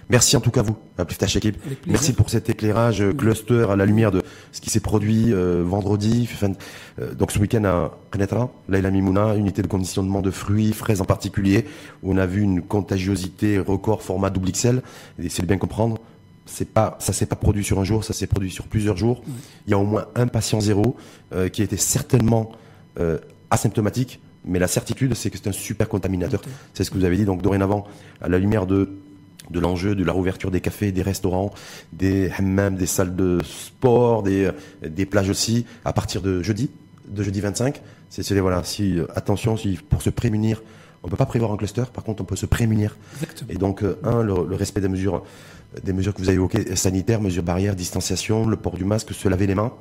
[0.09, 1.57] Merci en tout cas vous, Pliftash équipe.
[1.87, 4.21] Merci pour cet éclairage euh, cluster à la lumière de
[4.53, 6.29] ce qui s'est produit euh, vendredi.
[6.99, 11.05] Euh, donc ce week-end à Renetra, Laila Mimouna, unité de conditionnement de fruits, fraises en
[11.05, 11.65] particulier,
[12.03, 14.81] où on a vu une contagiosité record format double XL.
[15.19, 15.97] Essayez de bien comprendre
[16.47, 19.21] c'est pas, ça s'est pas produit sur un jour, ça s'est produit sur plusieurs jours.
[19.67, 20.95] Il y a au moins un patient zéro
[21.33, 22.51] euh, qui était certainement
[22.99, 23.17] euh,
[23.51, 26.41] asymptomatique, mais la certitude, c'est que c'est un super contaminateur.
[26.73, 27.25] C'est ce que vous avez dit.
[27.25, 27.85] Donc dorénavant,
[28.21, 28.89] à la lumière de
[29.49, 31.53] de l'enjeu de la rouverture des cafés, des restaurants,
[31.93, 34.51] des hammams, des salles de sport, des,
[34.85, 36.69] des plages aussi, à partir de jeudi,
[37.07, 37.81] de jeudi 25.
[38.09, 40.61] C'est voilà, si attention, si pour se prémunir
[41.03, 42.97] On peut pas prévoir un cluster, par contre, on peut se prémunir.
[43.21, 43.51] Exactement.
[43.51, 45.23] Et donc, euh, un, le, le respect des mesures,
[45.83, 49.27] des mesures que vous avez évoquées, sanitaires, mesures barrières, distanciation, le port du masque, se
[49.27, 49.73] laver les mains.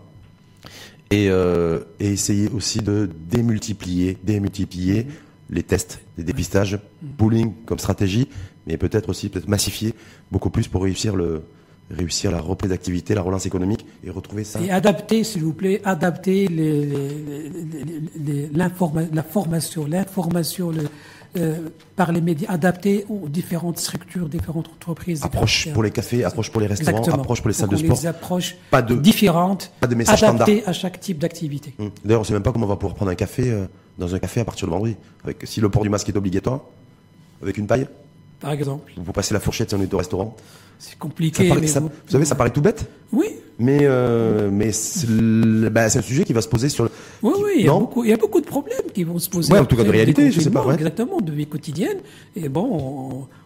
[1.10, 5.06] Et, euh, et essayer aussi de démultiplier, démultiplier
[5.50, 6.80] les tests, les dépistages,
[7.16, 8.28] pooling comme stratégie,
[8.66, 9.94] mais peut-être aussi peut-être massifier
[10.32, 11.44] beaucoup plus pour réussir le
[11.90, 14.60] réussir la reprise d'activité, la relance économique et retrouver ça.
[14.60, 16.88] Et adapter, s'il vous plaît, adapter les,
[18.52, 20.72] la formation, l'information
[21.36, 25.22] euh, par les médias, adapter aux différentes structures, différentes entreprises.
[25.24, 27.22] Approche pour les cafés, approche pour les restaurants, Exactement.
[27.22, 28.10] approche pour les salles Donc, de on sport.
[28.10, 30.68] Approches Pas de- différentes, pas de message adaptées standard.
[30.68, 31.74] à chaque type d'activité.
[31.78, 31.90] Hum.
[32.04, 33.66] D'ailleurs, on sait même pas comment on va pouvoir prendre un café euh,
[33.98, 34.96] dans un café à partir de vendredi.
[35.24, 36.60] Avec, si le port du masque est obligatoire,
[37.42, 37.86] avec une paille,
[38.40, 40.36] Par exemple, vous passer la fourchette si on est au restaurant.
[40.78, 41.48] C'est compliqué.
[41.48, 43.26] paraît- mais ça- vous- vous savez, ça paraît tout bête, Oui,
[43.58, 45.06] mais euh, mais c'est
[45.70, 46.84] bah, un sujet qui va se poser sur.
[46.84, 46.90] le-
[47.22, 49.18] Oui, qui- oui, il y, a beaucoup, il y a beaucoup de problèmes qui vont
[49.18, 49.52] se poser.
[49.52, 50.74] Ouais, en tout cas, de réalité, je sais pas, ouais.
[50.74, 51.98] Exactement, de vie quotidienne.
[52.34, 52.68] Et bon,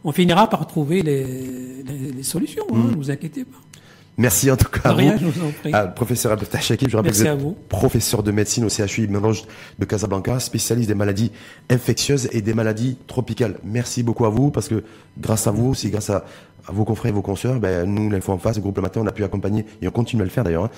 [0.05, 1.25] on, on finira par trouver les,
[1.85, 2.91] les, les solutions, hein, Mm.
[2.91, 3.57] ne vous inquiétez pas.
[4.19, 5.31] Merci en tout cas à rien, vous.
[5.33, 5.71] je vous en prie.
[5.73, 6.49] Ah, professeur je rappelle
[7.05, 7.57] Merci que à vous êtes vous.
[7.71, 9.45] professeur de médecine au CHU Roch
[9.79, 11.33] de Casablanca, spécialiste des maladies
[11.71, 13.55] infectieuses et des maladies tropicales.
[13.65, 14.83] Merci beaucoup à vous parce que
[15.19, 16.27] grâce à vous, c'est grâce à
[16.73, 19.07] vos confrères et vos consoeurs, ben, nous, l'info en face, le groupe Le Matin, on
[19.07, 20.71] a pu accompagner et on continue à le faire d'ailleurs, hein,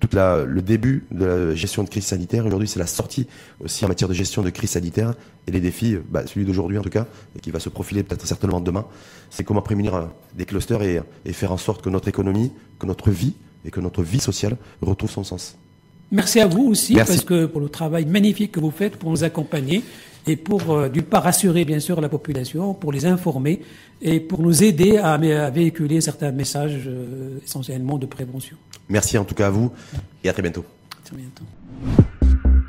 [0.00, 2.46] toute la, le début de la gestion de crise sanitaire.
[2.46, 3.26] Aujourd'hui, c'est la sortie
[3.62, 5.14] aussi en matière de gestion de crise sanitaire
[5.46, 8.26] et les défis, bah, celui d'aujourd'hui en tout cas, et qui va se profiler peut-être
[8.26, 8.84] certainement demain,
[9.30, 10.04] c'est comment prémunir euh,
[10.36, 13.34] des clusters et, et faire en sorte que notre économie, que notre vie
[13.64, 15.56] et que notre vie sociale retrouve son sens.
[16.10, 17.12] Merci à vous aussi, Merci.
[17.12, 19.82] parce que pour le travail magnifique que vous faites pour nous accompagner
[20.28, 23.60] et pour, euh, d'une part, rassurer bien sûr la population, pour les informer
[24.02, 28.56] et pour nous aider à, à véhiculer certains messages euh, essentiellement de prévention.
[28.88, 29.72] Merci en tout cas à vous
[30.22, 30.64] et à très bientôt.
[30.92, 31.44] À très bientôt.